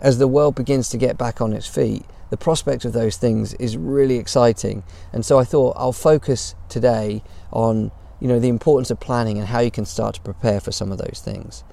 As 0.00 0.16
the 0.16 0.28
world 0.28 0.54
begins 0.54 0.88
to 0.88 0.96
get 0.96 1.18
back 1.18 1.42
on 1.42 1.52
its 1.52 1.66
feet, 1.66 2.06
the 2.30 2.36
prospect 2.36 2.84
of 2.84 2.92
those 2.92 3.16
things 3.16 3.54
is 3.54 3.76
really 3.76 4.16
exciting. 4.16 4.82
And 5.12 5.24
so 5.24 5.38
I 5.38 5.44
thought 5.44 5.76
I'll 5.76 5.92
focus 5.92 6.54
today 6.68 7.22
on 7.52 7.90
you 8.20 8.28
know, 8.28 8.40
the 8.40 8.48
importance 8.48 8.90
of 8.90 8.98
planning 8.98 9.38
and 9.38 9.46
how 9.46 9.60
you 9.60 9.70
can 9.70 9.84
start 9.84 10.16
to 10.16 10.20
prepare 10.20 10.60
for 10.60 10.72
some 10.72 10.90
of 10.90 10.98
those 10.98 11.20
things. 11.24 11.64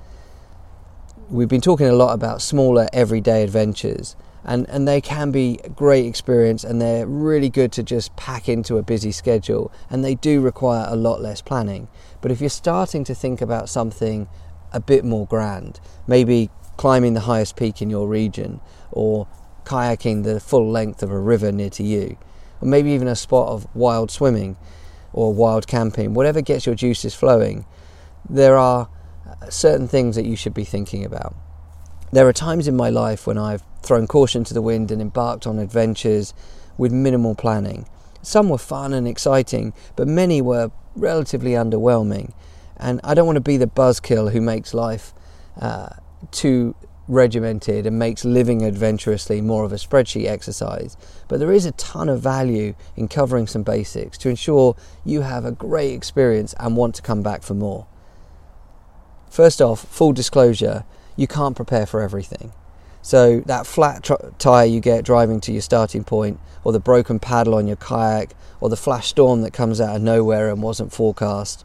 We've 1.29 1.47
been 1.47 1.61
talking 1.61 1.87
a 1.87 1.93
lot 1.93 2.13
about 2.13 2.41
smaller 2.41 2.87
everyday 2.93 3.43
adventures, 3.43 4.15
and, 4.43 4.69
and 4.69 4.87
they 4.87 5.01
can 5.01 5.31
be 5.31 5.59
a 5.63 5.69
great 5.69 6.05
experience 6.05 6.63
and 6.63 6.79
they're 6.79 7.07
really 7.07 7.49
good 7.49 7.71
to 7.71 7.83
just 7.83 8.15
pack 8.15 8.47
into 8.47 8.77
a 8.77 8.83
busy 8.83 9.11
schedule, 9.11 9.71
and 9.89 10.03
they 10.03 10.13
do 10.15 10.39
require 10.39 10.85
a 10.87 10.95
lot 10.95 11.19
less 11.19 11.41
planning. 11.41 11.87
But 12.21 12.31
if 12.31 12.39
you're 12.39 12.49
starting 12.49 13.03
to 13.05 13.15
think 13.15 13.41
about 13.41 13.69
something 13.69 14.27
a 14.71 14.79
bit 14.79 15.03
more 15.03 15.25
grand, 15.25 15.79
maybe 16.05 16.51
climbing 16.77 17.15
the 17.15 17.21
highest 17.21 17.55
peak 17.55 17.81
in 17.81 17.89
your 17.89 18.07
region, 18.07 18.61
or 18.91 19.27
kayaking 19.65 20.23
the 20.23 20.39
full 20.39 20.69
length 20.69 21.03
of 21.03 21.11
a 21.11 21.19
river 21.19 21.51
near 21.51 21.69
to 21.71 21.83
you, 21.83 22.17
or 22.61 22.67
maybe 22.67 22.91
even 22.91 23.07
a 23.07 23.15
spot 23.15 23.49
of 23.49 23.67
wild 23.75 24.11
swimming, 24.11 24.55
or 25.11 25.33
wild 25.33 25.67
camping, 25.67 26.13
whatever 26.13 26.41
gets 26.41 26.65
your 26.65 26.75
juices 26.75 27.15
flowing, 27.15 27.65
there 28.29 28.57
are 28.57 28.89
certain 29.49 29.87
things 29.87 30.15
that 30.15 30.25
you 30.25 30.35
should 30.35 30.53
be 30.53 30.63
thinking 30.63 31.03
about. 31.03 31.35
There 32.11 32.27
are 32.27 32.33
times 32.33 32.67
in 32.67 32.75
my 32.75 32.89
life 32.89 33.27
when 33.27 33.37
I've 33.37 33.63
thrown 33.81 34.07
caution 34.07 34.43
to 34.45 34.53
the 34.53 34.61
wind 34.61 34.91
and 34.91 35.01
embarked 35.01 35.47
on 35.47 35.59
adventures 35.59 36.33
with 36.77 36.91
minimal 36.91 37.35
planning. 37.35 37.87
Some 38.21 38.49
were 38.49 38.57
fun 38.57 38.93
and 38.93 39.07
exciting, 39.07 39.73
but 39.95 40.07
many 40.07 40.41
were 40.41 40.71
relatively 40.95 41.51
underwhelming. 41.51 42.33
And 42.77 42.99
I 43.03 43.13
don't 43.13 43.25
want 43.25 43.37
to 43.37 43.41
be 43.41 43.57
the 43.57 43.67
buzzkill 43.67 44.31
who 44.31 44.41
makes 44.41 44.73
life 44.73 45.13
uh, 45.59 45.89
too 46.31 46.75
regimented 47.07 47.85
and 47.85 47.99
makes 47.99 48.25
living 48.25 48.63
adventurously 48.63 49.41
more 49.41 49.63
of 49.63 49.71
a 49.71 49.75
spreadsheet 49.75 50.27
exercise. 50.27 50.97
But 51.27 51.39
there 51.39 51.51
is 51.51 51.65
a 51.65 51.71
ton 51.73 52.09
of 52.09 52.21
value 52.21 52.75
in 52.95 53.07
covering 53.07 53.47
some 53.47 53.63
basics 53.63 54.17
to 54.19 54.29
ensure 54.29 54.75
you 55.03 55.21
have 55.21 55.45
a 55.45 55.51
great 55.51 55.93
experience 55.93 56.53
and 56.59 56.75
want 56.75 56.95
to 56.95 57.01
come 57.01 57.21
back 57.21 57.43
for 57.43 57.53
more. 57.53 57.87
First 59.29 59.61
off, 59.61 59.81
full 59.81 60.13
disclosure, 60.13 60.85
you 61.15 61.27
can't 61.27 61.55
prepare 61.55 61.85
for 61.85 62.01
everything. 62.01 62.53
So, 63.01 63.41
that 63.41 63.67
flat 63.67 64.03
tr- 64.03 64.13
tyre 64.39 64.65
you 64.65 64.79
get 64.79 65.05
driving 65.05 65.39
to 65.41 65.51
your 65.51 65.61
starting 65.61 66.03
point, 66.03 66.39
or 66.63 66.71
the 66.71 66.79
broken 66.79 67.19
paddle 67.19 67.53
on 67.53 67.67
your 67.67 67.75
kayak, 67.75 68.33
or 68.59 68.69
the 68.69 68.75
flash 68.75 69.09
storm 69.09 69.41
that 69.41 69.53
comes 69.53 69.79
out 69.79 69.97
of 69.97 70.01
nowhere 70.01 70.49
and 70.49 70.63
wasn't 70.63 70.91
forecast, 70.91 71.63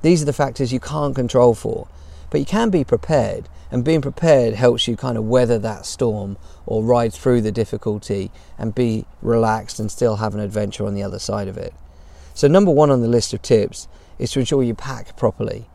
these 0.00 0.22
are 0.22 0.24
the 0.24 0.32
factors 0.32 0.72
you 0.72 0.80
can't 0.80 1.14
control 1.14 1.54
for. 1.54 1.88
But 2.30 2.40
you 2.40 2.46
can 2.46 2.70
be 2.70 2.84
prepared, 2.84 3.48
and 3.70 3.84
being 3.84 4.00
prepared 4.00 4.54
helps 4.54 4.88
you 4.88 4.96
kind 4.96 5.18
of 5.18 5.24
weather 5.24 5.58
that 5.58 5.86
storm 5.86 6.36
or 6.66 6.82
ride 6.82 7.12
through 7.12 7.40
the 7.40 7.52
difficulty 7.52 8.30
and 8.58 8.74
be 8.74 9.04
relaxed 9.20 9.78
and 9.78 9.90
still 9.90 10.16
have 10.16 10.34
an 10.34 10.40
adventure 10.40 10.86
on 10.86 10.94
the 10.94 11.02
other 11.02 11.18
side 11.18 11.48
of 11.48 11.56
it. 11.56 11.74
So, 12.34 12.48
number 12.48 12.70
one 12.70 12.90
on 12.90 13.02
the 13.02 13.08
list 13.08 13.34
of 13.34 13.42
tips 13.42 13.88
is 14.18 14.30
to 14.32 14.40
ensure 14.40 14.62
you 14.62 14.74
pack 14.74 15.16
properly 15.16 15.68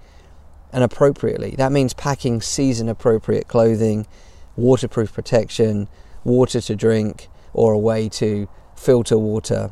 and 0.71 0.83
appropriately. 0.83 1.51
That 1.57 1.71
means 1.71 1.93
packing 1.93 2.41
season 2.41 2.89
appropriate 2.89 3.47
clothing, 3.47 4.07
waterproof 4.55 5.13
protection, 5.13 5.87
water 6.23 6.61
to 6.61 6.75
drink, 6.75 7.29
or 7.53 7.73
a 7.73 7.77
way 7.77 8.09
to 8.09 8.49
filter 8.75 9.17
water, 9.17 9.71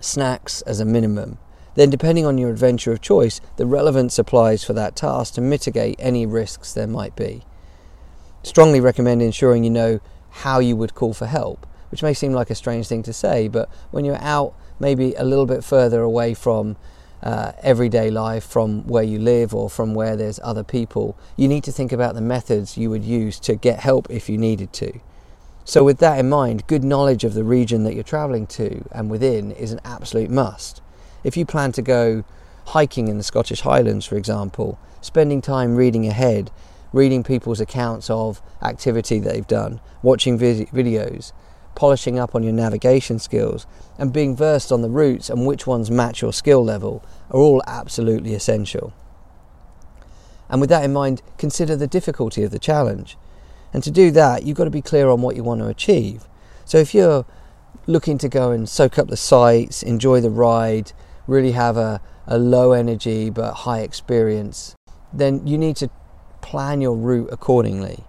snacks 0.00 0.62
as 0.62 0.80
a 0.80 0.84
minimum. 0.84 1.38
Then 1.74 1.90
depending 1.90 2.24
on 2.26 2.38
your 2.38 2.50
adventure 2.50 2.92
of 2.92 3.00
choice, 3.00 3.40
the 3.56 3.66
relevance 3.66 4.18
applies 4.18 4.64
for 4.64 4.72
that 4.74 4.96
task 4.96 5.34
to 5.34 5.40
mitigate 5.40 5.96
any 5.98 6.26
risks 6.26 6.72
there 6.72 6.86
might 6.86 7.16
be. 7.16 7.42
Strongly 8.42 8.80
recommend 8.80 9.22
ensuring 9.22 9.64
you 9.64 9.70
know 9.70 10.00
how 10.30 10.58
you 10.58 10.76
would 10.76 10.94
call 10.94 11.14
for 11.14 11.26
help, 11.26 11.66
which 11.90 12.02
may 12.02 12.14
seem 12.14 12.32
like 12.32 12.50
a 12.50 12.54
strange 12.54 12.88
thing 12.88 13.02
to 13.02 13.12
say, 13.12 13.48
but 13.48 13.68
when 13.90 14.04
you're 14.04 14.22
out 14.22 14.54
maybe 14.78 15.14
a 15.14 15.24
little 15.24 15.46
bit 15.46 15.64
further 15.64 16.02
away 16.02 16.34
from 16.34 16.76
uh, 17.22 17.52
everyday 17.62 18.10
life, 18.10 18.44
from 18.44 18.86
where 18.86 19.02
you 19.02 19.18
live 19.18 19.54
or 19.54 19.70
from 19.70 19.94
where 19.94 20.16
there's 20.16 20.38
other 20.42 20.62
people, 20.62 21.16
you 21.36 21.48
need 21.48 21.64
to 21.64 21.72
think 21.72 21.90
about 21.90 22.14
the 22.14 22.20
methods 22.20 22.76
you 22.76 22.90
would 22.90 23.04
use 23.04 23.40
to 23.40 23.54
get 23.54 23.80
help 23.80 24.10
if 24.10 24.28
you 24.28 24.36
needed 24.36 24.72
to. 24.74 25.00
So, 25.64 25.82
with 25.82 25.98
that 25.98 26.18
in 26.18 26.28
mind, 26.28 26.66
good 26.66 26.84
knowledge 26.84 27.24
of 27.24 27.32
the 27.32 27.44
region 27.44 27.84
that 27.84 27.94
you're 27.94 28.04
travelling 28.04 28.46
to 28.48 28.86
and 28.92 29.10
within 29.10 29.50
is 29.52 29.72
an 29.72 29.80
absolute 29.84 30.30
must. 30.30 30.82
If 31.24 31.36
you 31.36 31.46
plan 31.46 31.72
to 31.72 31.82
go 31.82 32.22
hiking 32.66 33.08
in 33.08 33.16
the 33.16 33.24
Scottish 33.24 33.62
Highlands, 33.62 34.06
for 34.06 34.16
example, 34.16 34.78
spending 35.00 35.40
time 35.40 35.74
reading 35.74 36.06
ahead, 36.06 36.50
reading 36.92 37.24
people's 37.24 37.60
accounts 37.60 38.08
of 38.08 38.40
activity 38.62 39.18
they've 39.18 39.46
done, 39.46 39.80
watching 40.02 40.38
videos, 40.38 41.32
polishing 41.74 42.18
up 42.18 42.34
on 42.34 42.42
your 42.42 42.52
navigation 42.52 43.18
skills, 43.18 43.66
and 43.98 44.12
being 44.12 44.36
versed 44.36 44.70
on 44.70 44.82
the 44.82 44.88
routes 44.88 45.28
and 45.28 45.46
which 45.46 45.66
ones 45.66 45.90
match 45.90 46.22
your 46.22 46.32
skill 46.32 46.64
level 46.64 47.04
are 47.30 47.40
all 47.40 47.62
absolutely 47.66 48.34
essential. 48.34 48.92
And 50.48 50.60
with 50.60 50.70
that 50.70 50.84
in 50.84 50.92
mind, 50.92 51.22
consider 51.38 51.74
the 51.74 51.86
difficulty 51.86 52.44
of 52.44 52.50
the 52.50 52.58
challenge. 52.58 53.16
And 53.72 53.82
to 53.82 53.90
do 53.90 54.10
that, 54.12 54.44
you've 54.44 54.56
got 54.56 54.64
to 54.64 54.70
be 54.70 54.82
clear 54.82 55.08
on 55.08 55.22
what 55.22 55.36
you 55.36 55.42
want 55.42 55.62
to 55.62 55.68
achieve. 55.68 56.28
So 56.64 56.78
if 56.78 56.94
you're 56.94 57.24
looking 57.86 58.18
to 58.18 58.28
go 58.28 58.52
and 58.52 58.68
soak 58.68 58.98
up 58.98 59.08
the 59.08 59.16
sights, 59.16 59.82
enjoy 59.82 60.20
the 60.20 60.30
ride, 60.30 60.92
really 61.26 61.52
have 61.52 61.76
a, 61.76 62.00
a 62.26 62.38
low 62.38 62.72
energy 62.72 63.30
but 63.30 63.52
high 63.52 63.80
experience, 63.80 64.74
then 65.12 65.46
you 65.46 65.58
need 65.58 65.76
to 65.76 65.90
plan 66.40 66.80
your 66.80 66.96
route 66.96 67.28
accordingly. 67.32 68.04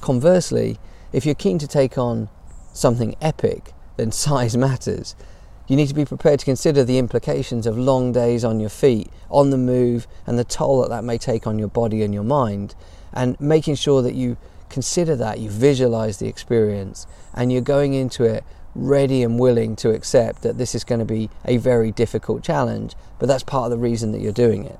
Conversely, 0.00 0.78
if 1.12 1.26
you're 1.26 1.34
keen 1.34 1.58
to 1.58 1.68
take 1.68 1.98
on 1.98 2.28
something 2.72 3.14
epic, 3.20 3.72
then 3.96 4.12
size 4.26 4.56
matters. 4.56 5.14
You 5.68 5.76
need 5.76 5.88
to 5.88 5.94
be 5.94 6.04
prepared 6.04 6.40
to 6.40 6.44
consider 6.44 6.82
the 6.82 6.98
implications 6.98 7.64
of 7.64 7.78
long 7.78 8.10
days 8.10 8.44
on 8.44 8.58
your 8.58 8.70
feet, 8.70 9.08
on 9.30 9.50
the 9.50 9.58
move, 9.58 10.08
and 10.26 10.36
the 10.36 10.42
toll 10.44 10.82
that 10.82 10.88
that 10.88 11.04
may 11.04 11.16
take 11.16 11.46
on 11.46 11.60
your 11.60 11.68
body 11.68 12.02
and 12.02 12.12
your 12.12 12.24
mind, 12.24 12.74
and 13.12 13.38
making 13.40 13.76
sure 13.76 14.02
that 14.02 14.14
you 14.14 14.36
consider 14.68 15.14
that, 15.16 15.38
you 15.38 15.48
visualize 15.48 16.18
the 16.18 16.26
experience, 16.26 17.06
and 17.34 17.52
you're 17.52 17.60
going 17.60 17.94
into 17.94 18.24
it 18.24 18.42
ready 18.74 19.22
and 19.22 19.38
willing 19.38 19.76
to 19.76 19.90
accept 19.90 20.42
that 20.42 20.58
this 20.58 20.74
is 20.74 20.84
going 20.84 20.98
to 20.98 21.04
be 21.04 21.30
a 21.44 21.56
very 21.56 21.90
difficult 21.90 22.42
challenge, 22.42 22.94
but 23.18 23.26
that's 23.26 23.42
part 23.42 23.64
of 23.64 23.70
the 23.70 23.82
reason 23.82 24.12
that 24.12 24.20
you're 24.20 24.32
doing 24.32 24.64
it. 24.64 24.78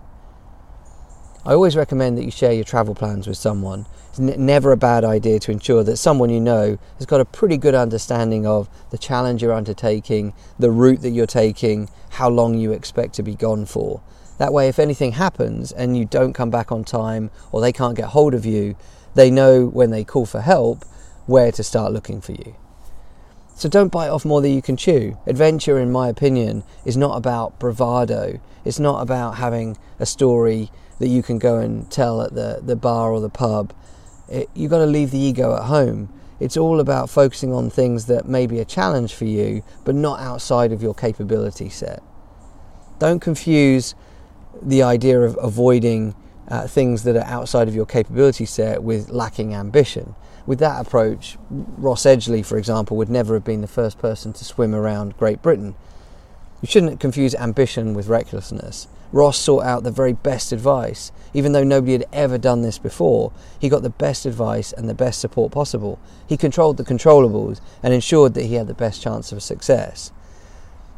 I 1.44 1.54
always 1.54 1.74
recommend 1.74 2.18
that 2.18 2.24
you 2.24 2.30
share 2.30 2.52
your 2.52 2.64
travel 2.64 2.94
plans 2.94 3.26
with 3.26 3.38
someone. 3.38 3.86
It's 4.10 4.20
n- 4.20 4.34
never 4.44 4.72
a 4.72 4.76
bad 4.76 5.04
idea 5.04 5.38
to 5.40 5.50
ensure 5.50 5.82
that 5.84 5.96
someone 5.96 6.28
you 6.28 6.40
know 6.40 6.78
has 6.98 7.06
got 7.06 7.22
a 7.22 7.24
pretty 7.24 7.56
good 7.56 7.74
understanding 7.74 8.46
of 8.46 8.68
the 8.90 8.98
challenge 8.98 9.42
you're 9.42 9.52
undertaking, 9.52 10.34
the 10.58 10.70
route 10.70 11.00
that 11.00 11.10
you're 11.10 11.26
taking, 11.26 11.88
how 12.10 12.28
long 12.28 12.58
you 12.58 12.72
expect 12.72 13.14
to 13.14 13.22
be 13.22 13.34
gone 13.34 13.64
for. 13.64 14.02
That 14.36 14.52
way, 14.52 14.68
if 14.68 14.78
anything 14.78 15.12
happens 15.12 15.72
and 15.72 15.96
you 15.96 16.04
don't 16.04 16.34
come 16.34 16.50
back 16.50 16.70
on 16.70 16.84
time 16.84 17.30
or 17.52 17.60
they 17.60 17.72
can't 17.72 17.96
get 17.96 18.08
hold 18.08 18.34
of 18.34 18.44
you, 18.44 18.76
they 19.14 19.30
know 19.30 19.66
when 19.66 19.90
they 19.90 20.04
call 20.04 20.26
for 20.26 20.42
help 20.42 20.84
where 21.24 21.52
to 21.52 21.62
start 21.62 21.92
looking 21.92 22.20
for 22.20 22.32
you. 22.32 22.56
So 23.60 23.68
don't 23.68 23.92
bite 23.92 24.08
off 24.08 24.24
more 24.24 24.40
than 24.40 24.54
you 24.54 24.62
can 24.62 24.78
chew. 24.78 25.18
Adventure, 25.26 25.78
in 25.78 25.92
my 25.92 26.08
opinion, 26.08 26.64
is 26.86 26.96
not 26.96 27.14
about 27.14 27.58
bravado. 27.58 28.40
It's 28.64 28.78
not 28.78 29.02
about 29.02 29.32
having 29.32 29.76
a 29.98 30.06
story 30.06 30.70
that 30.98 31.08
you 31.08 31.22
can 31.22 31.38
go 31.38 31.58
and 31.58 31.90
tell 31.90 32.22
at 32.22 32.34
the, 32.34 32.60
the 32.62 32.74
bar 32.74 33.12
or 33.12 33.20
the 33.20 33.28
pub. 33.28 33.74
It, 34.30 34.48
you've 34.54 34.70
got 34.70 34.78
to 34.78 34.86
leave 34.86 35.10
the 35.10 35.18
ego 35.18 35.54
at 35.54 35.64
home. 35.64 36.10
It's 36.40 36.56
all 36.56 36.80
about 36.80 37.10
focusing 37.10 37.52
on 37.52 37.68
things 37.68 38.06
that 38.06 38.26
may 38.26 38.46
be 38.46 38.60
a 38.60 38.64
challenge 38.64 39.12
for 39.12 39.26
you, 39.26 39.62
but 39.84 39.94
not 39.94 40.20
outside 40.20 40.72
of 40.72 40.82
your 40.82 40.94
capability 40.94 41.68
set. 41.68 42.02
Don't 42.98 43.20
confuse 43.20 43.94
the 44.62 44.82
idea 44.82 45.20
of 45.20 45.38
avoiding 45.38 46.14
uh, 46.48 46.66
things 46.66 47.02
that 47.02 47.14
are 47.14 47.26
outside 47.26 47.68
of 47.68 47.74
your 47.74 47.84
capability 47.84 48.46
set 48.46 48.82
with 48.82 49.10
lacking 49.10 49.52
ambition. 49.52 50.14
With 50.50 50.58
that 50.58 50.84
approach, 50.84 51.38
Ross 51.48 52.02
Edgley, 52.02 52.44
for 52.44 52.58
example, 52.58 52.96
would 52.96 53.08
never 53.08 53.34
have 53.34 53.44
been 53.44 53.60
the 53.60 53.68
first 53.68 54.00
person 54.00 54.32
to 54.32 54.44
swim 54.44 54.74
around 54.74 55.16
Great 55.16 55.42
Britain. 55.42 55.76
You 56.60 56.66
shouldn't 56.66 56.98
confuse 56.98 57.36
ambition 57.36 57.94
with 57.94 58.08
recklessness. 58.08 58.88
Ross 59.12 59.38
sought 59.38 59.62
out 59.62 59.84
the 59.84 59.92
very 59.92 60.12
best 60.12 60.50
advice. 60.50 61.12
Even 61.32 61.52
though 61.52 61.62
nobody 61.62 61.92
had 61.92 62.06
ever 62.12 62.36
done 62.36 62.62
this 62.62 62.80
before, 62.80 63.30
he 63.60 63.68
got 63.68 63.84
the 63.84 63.90
best 63.90 64.26
advice 64.26 64.72
and 64.72 64.88
the 64.88 64.92
best 64.92 65.20
support 65.20 65.52
possible. 65.52 66.00
He 66.26 66.36
controlled 66.36 66.78
the 66.78 66.84
controllables 66.84 67.60
and 67.80 67.94
ensured 67.94 68.34
that 68.34 68.46
he 68.46 68.54
had 68.54 68.66
the 68.66 68.74
best 68.74 69.00
chance 69.00 69.30
of 69.30 69.44
success. 69.44 70.10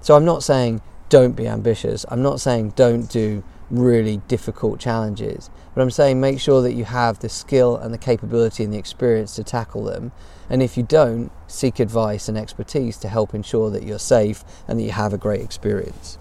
So 0.00 0.16
I'm 0.16 0.24
not 0.24 0.42
saying 0.42 0.80
don't 1.10 1.36
be 1.36 1.46
ambitious. 1.46 2.06
I'm 2.08 2.22
not 2.22 2.40
saying 2.40 2.72
don't 2.74 3.06
do 3.10 3.44
really 3.70 4.18
difficult 4.28 4.78
challenges. 4.78 5.50
But 5.74 5.82
I'm 5.82 5.90
saying 5.90 6.20
make 6.20 6.40
sure 6.40 6.62
that 6.62 6.74
you 6.74 6.84
have 6.84 7.18
the 7.18 7.28
skill 7.28 7.76
and 7.76 7.92
the 7.92 7.98
capability 7.98 8.64
and 8.64 8.72
the 8.72 8.78
experience 8.78 9.34
to 9.36 9.44
tackle 9.44 9.84
them. 9.84 10.12
And 10.50 10.62
if 10.62 10.76
you 10.76 10.82
don't, 10.82 11.32
seek 11.46 11.80
advice 11.80 12.28
and 12.28 12.36
expertise 12.36 12.98
to 12.98 13.08
help 13.08 13.34
ensure 13.34 13.70
that 13.70 13.84
you're 13.84 13.98
safe 13.98 14.44
and 14.68 14.78
that 14.78 14.84
you 14.84 14.90
have 14.90 15.12
a 15.12 15.18
great 15.18 15.40
experience. 15.40 16.18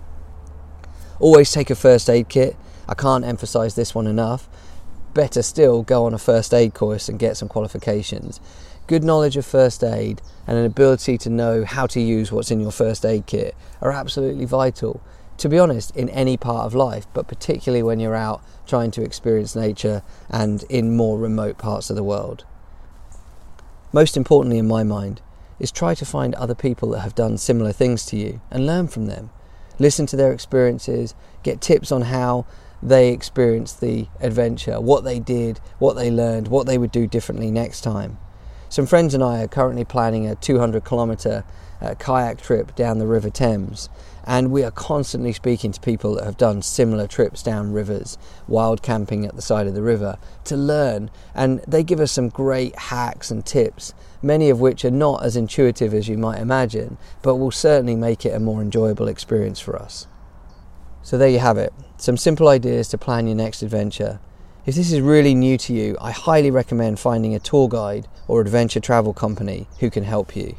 Always 1.19 1.51
take 1.51 1.69
a 1.69 1.75
first 1.75 2.09
aid 2.09 2.29
kit. 2.29 2.55
I 2.87 2.93
can't 2.93 3.25
emphasize 3.25 3.75
this 3.75 3.93
one 3.93 4.07
enough. 4.07 4.49
Better 5.13 5.41
still, 5.41 5.83
go 5.83 6.05
on 6.05 6.13
a 6.13 6.17
first 6.17 6.53
aid 6.53 6.73
course 6.73 7.09
and 7.09 7.19
get 7.19 7.35
some 7.35 7.49
qualifications. 7.49 8.39
Good 8.87 9.03
knowledge 9.03 9.37
of 9.37 9.45
first 9.45 9.83
aid 9.83 10.21
and 10.47 10.57
an 10.57 10.65
ability 10.65 11.17
to 11.19 11.29
know 11.29 11.65
how 11.65 11.85
to 11.87 11.99
use 11.99 12.31
what's 12.31 12.51
in 12.51 12.59
your 12.59 12.71
first 12.71 13.05
aid 13.05 13.25
kit 13.25 13.55
are 13.81 13.91
absolutely 13.91 14.45
vital 14.45 15.01
to 15.41 15.49
be 15.49 15.57
honest, 15.57 15.89
in 15.95 16.07
any 16.09 16.37
part 16.37 16.67
of 16.67 16.75
life, 16.75 17.07
but 17.15 17.27
particularly 17.27 17.81
when 17.81 17.99
you're 17.99 18.13
out 18.13 18.43
trying 18.67 18.91
to 18.91 19.01
experience 19.01 19.55
nature 19.55 20.03
and 20.29 20.61
in 20.69 20.95
more 20.95 21.17
remote 21.17 21.57
parts 21.57 21.89
of 21.89 21.95
the 21.95 22.03
world. 22.03 22.45
Most 23.91 24.15
importantly, 24.15 24.59
in 24.59 24.67
my 24.67 24.83
mind, 24.83 25.19
is 25.57 25.71
try 25.71 25.95
to 25.95 26.05
find 26.05 26.35
other 26.35 26.53
people 26.53 26.91
that 26.91 26.99
have 26.99 27.15
done 27.15 27.39
similar 27.39 27.71
things 27.71 28.05
to 28.05 28.17
you 28.17 28.39
and 28.51 28.67
learn 28.67 28.87
from 28.87 29.07
them. 29.07 29.31
Listen 29.79 30.05
to 30.05 30.15
their 30.15 30.31
experiences, 30.31 31.15
get 31.41 31.59
tips 31.59 31.91
on 31.91 32.03
how 32.03 32.45
they 32.83 33.11
experienced 33.11 33.81
the 33.81 34.09
adventure, 34.19 34.79
what 34.79 35.03
they 35.03 35.19
did, 35.19 35.57
what 35.79 35.95
they 35.95 36.11
learned, 36.11 36.49
what 36.49 36.67
they 36.67 36.77
would 36.77 36.91
do 36.91 37.07
differently 37.07 37.49
next 37.49 37.81
time. 37.81 38.19
Some 38.69 38.85
friends 38.85 39.15
and 39.15 39.23
I 39.23 39.41
are 39.41 39.47
currently 39.47 39.85
planning 39.85 40.27
a 40.27 40.35
200 40.35 40.85
kilometre 40.85 41.43
uh, 41.81 41.95
kayak 41.95 42.41
trip 42.41 42.75
down 42.75 42.99
the 42.99 43.07
River 43.07 43.29
Thames, 43.29 43.89
and 44.23 44.51
we 44.51 44.63
are 44.63 44.71
constantly 44.71 45.33
speaking 45.33 45.71
to 45.71 45.79
people 45.81 46.15
that 46.15 46.25
have 46.25 46.37
done 46.37 46.61
similar 46.61 47.07
trips 47.07 47.41
down 47.41 47.73
rivers, 47.73 48.17
wild 48.47 48.81
camping 48.81 49.25
at 49.25 49.35
the 49.35 49.41
side 49.41 49.67
of 49.67 49.73
the 49.73 49.81
river, 49.81 50.17
to 50.45 50.55
learn. 50.55 51.09
And 51.33 51.59
they 51.67 51.83
give 51.83 51.99
us 51.99 52.11
some 52.11 52.29
great 52.29 52.77
hacks 52.77 53.31
and 53.31 53.45
tips, 53.45 53.93
many 54.21 54.49
of 54.49 54.59
which 54.59 54.85
are 54.85 54.91
not 54.91 55.23
as 55.23 55.35
intuitive 55.35 55.93
as 55.93 56.07
you 56.07 56.17
might 56.17 56.39
imagine, 56.39 56.97
but 57.21 57.35
will 57.35 57.51
certainly 57.51 57.95
make 57.95 58.25
it 58.25 58.35
a 58.35 58.39
more 58.39 58.61
enjoyable 58.61 59.07
experience 59.07 59.59
for 59.59 59.75
us. 59.75 60.07
So 61.01 61.17
there 61.17 61.29
you 61.29 61.39
have 61.39 61.57
it 61.57 61.73
some 62.01 62.17
simple 62.17 62.47
ideas 62.47 62.87
to 62.87 62.97
plan 62.97 63.27
your 63.27 63.35
next 63.35 63.61
adventure. 63.61 64.19
If 64.65 64.73
this 64.73 64.91
is 64.91 65.01
really 65.01 65.35
new 65.35 65.55
to 65.59 65.73
you, 65.73 65.97
I 66.01 66.09
highly 66.11 66.49
recommend 66.49 66.99
finding 66.99 67.35
a 67.35 67.39
tour 67.39 67.69
guide 67.69 68.07
or 68.27 68.41
adventure 68.41 68.79
travel 68.79 69.13
company 69.13 69.67
who 69.79 69.91
can 69.91 70.03
help 70.03 70.35
you. 70.35 70.55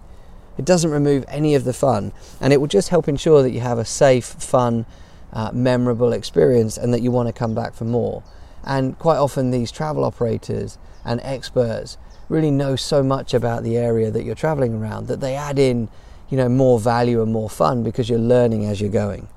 It 0.59 0.65
doesn't 0.65 0.91
remove 0.91 1.25
any 1.29 1.55
of 1.55 1.65
the 1.65 1.73
fun, 1.73 2.13
and 2.41 2.53
it 2.53 2.61
will 2.61 2.69
just 2.69 2.91
help 2.91 3.09
ensure 3.09 3.43
that 3.43 3.51
you 3.51 3.61
have 3.61 3.79
a 3.79 3.85
safe, 3.85 4.27
fun, 4.27 4.87
uh, 5.33 5.51
memorable 5.53 6.13
experience 6.13 6.77
and 6.77 6.93
that 6.93 7.01
you 7.01 7.11
want 7.11 7.29
to 7.29 7.33
come 7.33 7.55
back 7.55 7.75
for 7.75 7.85
more. 7.85 8.23
And 8.65 8.99
quite 8.99 9.17
often, 9.17 9.51
these 9.51 9.73
travel 9.73 10.05
operators 10.05 10.79
and 11.05 11.21
experts 11.23 11.97
really 12.29 12.51
know 12.51 12.77
so 12.77 13.03
much 13.03 13.35
about 13.35 13.63
the 13.63 13.77
area 13.77 14.11
that 14.11 14.25
you're 14.25 14.35
traveling 14.35 14.75
around 14.75 15.09
that 15.09 15.21
they 15.21 15.35
add 15.35 15.59
in, 15.59 15.89
you 16.29 16.37
know, 16.37 16.49
more 16.49 16.79
value 16.79 17.23
and 17.23 17.33
more 17.33 17.51
fun 17.51 17.83
because 17.83 18.09
you're 18.09 18.19
learning 18.19 18.65
as 18.65 18.81
you're 18.81 18.91
going. 18.91 19.29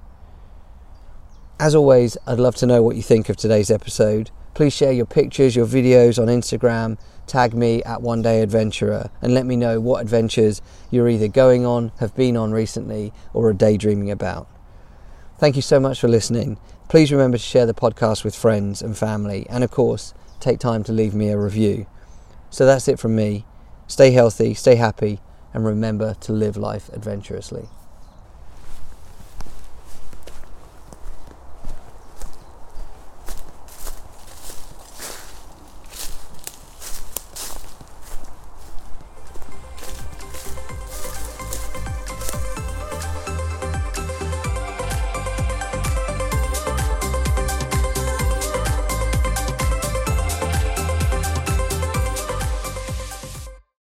As 1.60 1.74
always, 1.74 2.18
I'd 2.28 2.40
love 2.40 2.56
to 2.58 2.66
know 2.66 2.84
what 2.84 2.98
you 2.98 3.02
think 3.02 3.30
of 3.30 3.38
today's 3.38 3.72
episode. 3.72 4.30
Please 4.54 4.74
share 4.74 4.92
your 4.92 5.06
pictures, 5.06 5.56
your 5.56 5.66
videos 5.66 6.22
on 6.22 6.28
Instagram 6.28 6.98
tag 7.28 7.54
me 7.54 7.84
at 7.84 8.02
One 8.02 8.22
Day 8.22 8.42
Adventurer 8.42 9.10
and 9.22 9.34
let 9.34 9.46
me 9.46 9.56
know 9.56 9.80
what 9.80 10.02
adventures 10.02 10.62
you're 10.90 11.10
either 11.10 11.28
going 11.28 11.66
on, 11.66 11.92
have 12.00 12.16
been 12.16 12.38
on 12.38 12.52
recently, 12.52 13.14
or 13.34 13.50
are 13.50 13.54
daydreaming 13.54 14.12
about. 14.12 14.48
Thank 15.38 15.56
you 15.56 15.62
so 15.62 15.80
much 15.80 16.00
for 16.00 16.08
listening. 16.08 16.58
Please 16.88 17.12
remember 17.12 17.38
to 17.38 17.44
share 17.44 17.66
the 17.66 17.74
podcast 17.74 18.24
with 18.24 18.36
friends 18.36 18.82
and 18.82 18.98
family, 18.98 19.46
and 19.50 19.64
of 19.64 19.72
course, 19.72 20.14
take 20.40 20.60
time 20.60 20.84
to 20.84 20.92
leave 20.92 21.14
me 21.14 21.30
a 21.30 21.38
review. 21.38 21.88
So 22.50 22.66
that's 22.66 22.88
it 22.88 23.00
from 23.00 23.16
me. 23.16 23.46
Stay 23.88 24.12
healthy, 24.12 24.54
stay 24.54 24.76
happy, 24.76 25.20
and 25.54 25.66
remember 25.66 26.14
to 26.22 26.32
live 26.32 26.58
life 26.58 26.90
adventurously. 26.94 27.68